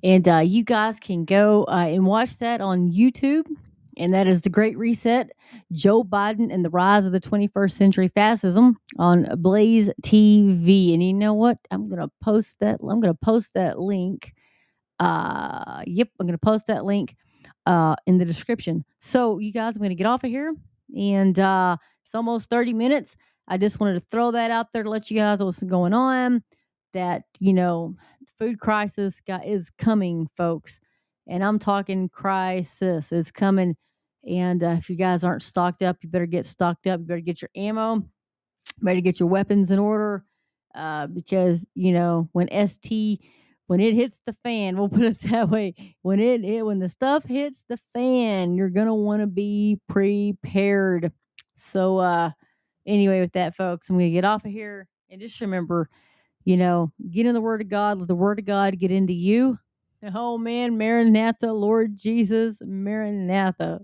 And 0.03 0.27
uh, 0.27 0.37
you 0.37 0.63
guys 0.63 0.99
can 0.99 1.25
go 1.25 1.63
uh, 1.63 1.87
and 1.87 2.05
watch 2.05 2.37
that 2.37 2.61
on 2.61 2.91
YouTube. 2.91 3.47
And 3.97 4.13
that 4.13 4.27
is 4.27 4.41
The 4.41 4.51
Great 4.51 4.77
Reset 4.77 5.31
Joe 5.71 6.03
Biden 6.03 6.53
and 6.53 6.63
the 6.63 6.69
Rise 6.69 7.07
of 7.07 7.11
the 7.11 7.19
21st 7.19 7.71
Century 7.71 8.07
Fascism 8.09 8.77
on 8.99 9.25
Blaze 9.37 9.89
TV. 10.03 10.93
And 10.93 11.01
you 11.01 11.13
know 11.13 11.33
what? 11.33 11.57
I'm 11.71 11.89
going 11.89 12.01
to 12.01 12.11
post 12.21 12.57
that. 12.59 12.81
I'm 12.81 12.99
going 12.99 13.13
to 13.13 13.19
post 13.19 13.55
that 13.55 13.79
link. 13.79 14.33
Uh, 14.99 15.81
yep, 15.87 16.09
I'm 16.19 16.27
going 16.27 16.37
to 16.37 16.45
post 16.45 16.67
that 16.67 16.85
link 16.85 17.15
uh, 17.65 17.95
in 18.05 18.19
the 18.19 18.25
description. 18.25 18.85
So, 18.99 19.39
you 19.39 19.51
guys, 19.51 19.75
I'm 19.75 19.79
going 19.79 19.89
to 19.89 19.95
get 19.95 20.05
off 20.05 20.23
of 20.23 20.29
here. 20.29 20.53
And 20.95 21.39
uh, 21.39 21.77
it's 22.05 22.13
almost 22.13 22.47
30 22.51 22.73
minutes. 22.73 23.15
I 23.47 23.57
just 23.57 23.79
wanted 23.79 23.95
to 23.95 24.05
throw 24.11 24.29
that 24.31 24.51
out 24.51 24.67
there 24.71 24.83
to 24.83 24.89
let 24.89 25.09
you 25.09 25.17
guys 25.17 25.39
know 25.39 25.45
what's 25.45 25.63
going 25.63 25.93
on. 25.93 26.43
That, 26.95 27.23
you 27.39 27.53
know, 27.53 27.93
food 28.39 28.59
crisis 28.59 29.21
got, 29.27 29.45
is 29.45 29.69
coming, 29.77 30.27
folks. 30.37 30.79
And 31.27 31.43
I'm 31.43 31.59
talking 31.59 32.09
crisis 32.09 33.11
is 33.11 33.31
coming. 33.31 33.75
And 34.27 34.63
uh, 34.63 34.77
if 34.79 34.89
you 34.89 34.95
guys 34.95 35.23
aren't 35.23 35.43
stocked 35.43 35.83
up, 35.83 35.97
you 36.01 36.09
better 36.09 36.25
get 36.25 36.45
stocked 36.45 36.87
up. 36.87 37.01
You 37.01 37.05
better 37.05 37.19
get 37.19 37.41
your 37.41 37.51
ammo. 37.55 38.01
Better 38.81 39.01
get 39.01 39.19
your 39.19 39.29
weapons 39.29 39.71
in 39.71 39.77
order. 39.77 40.23
Uh, 40.73 41.07
because 41.07 41.65
you 41.75 41.93
know 41.93 42.27
when 42.33 42.49
ST 42.67 43.21
when 43.67 43.79
it 43.79 43.93
hits 43.93 44.17
the 44.25 44.35
fan, 44.43 44.77
we'll 44.77 44.89
put 44.97 45.03
it 45.03 45.21
that 45.21 45.49
way. 45.49 45.73
When 46.01 46.19
it, 46.19 46.43
it 46.43 46.65
when 46.65 46.79
the 46.79 46.89
stuff 46.89 47.25
hits 47.25 47.61
the 47.67 47.79
fan, 47.93 48.55
you're 48.55 48.69
gonna 48.69 48.95
want 48.95 49.21
to 49.21 49.27
be 49.27 49.79
prepared. 49.89 51.11
So 51.55 51.97
uh 51.97 52.31
anyway, 52.85 53.21
with 53.21 53.33
that, 53.33 53.55
folks, 53.55 53.89
I'm 53.89 53.97
gonna 53.97 54.09
get 54.11 54.25
off 54.25 54.45
of 54.45 54.51
here 54.51 54.87
and 55.09 55.21
just 55.21 55.39
remember, 55.41 55.89
you 56.45 56.57
know, 56.57 56.91
get 57.11 57.25
in 57.25 57.33
the 57.33 57.41
Word 57.41 57.61
of 57.61 57.69
God. 57.69 57.99
Let 57.99 58.07
the 58.07 58.15
Word 58.15 58.39
of 58.39 58.45
God 58.45 58.79
get 58.79 58.91
into 58.91 59.13
you. 59.13 59.59
Oh 60.15 60.37
man, 60.37 60.77
Maranatha, 60.77 61.51
Lord 61.51 61.97
Jesus, 61.97 62.59
Maranatha. 62.61 63.81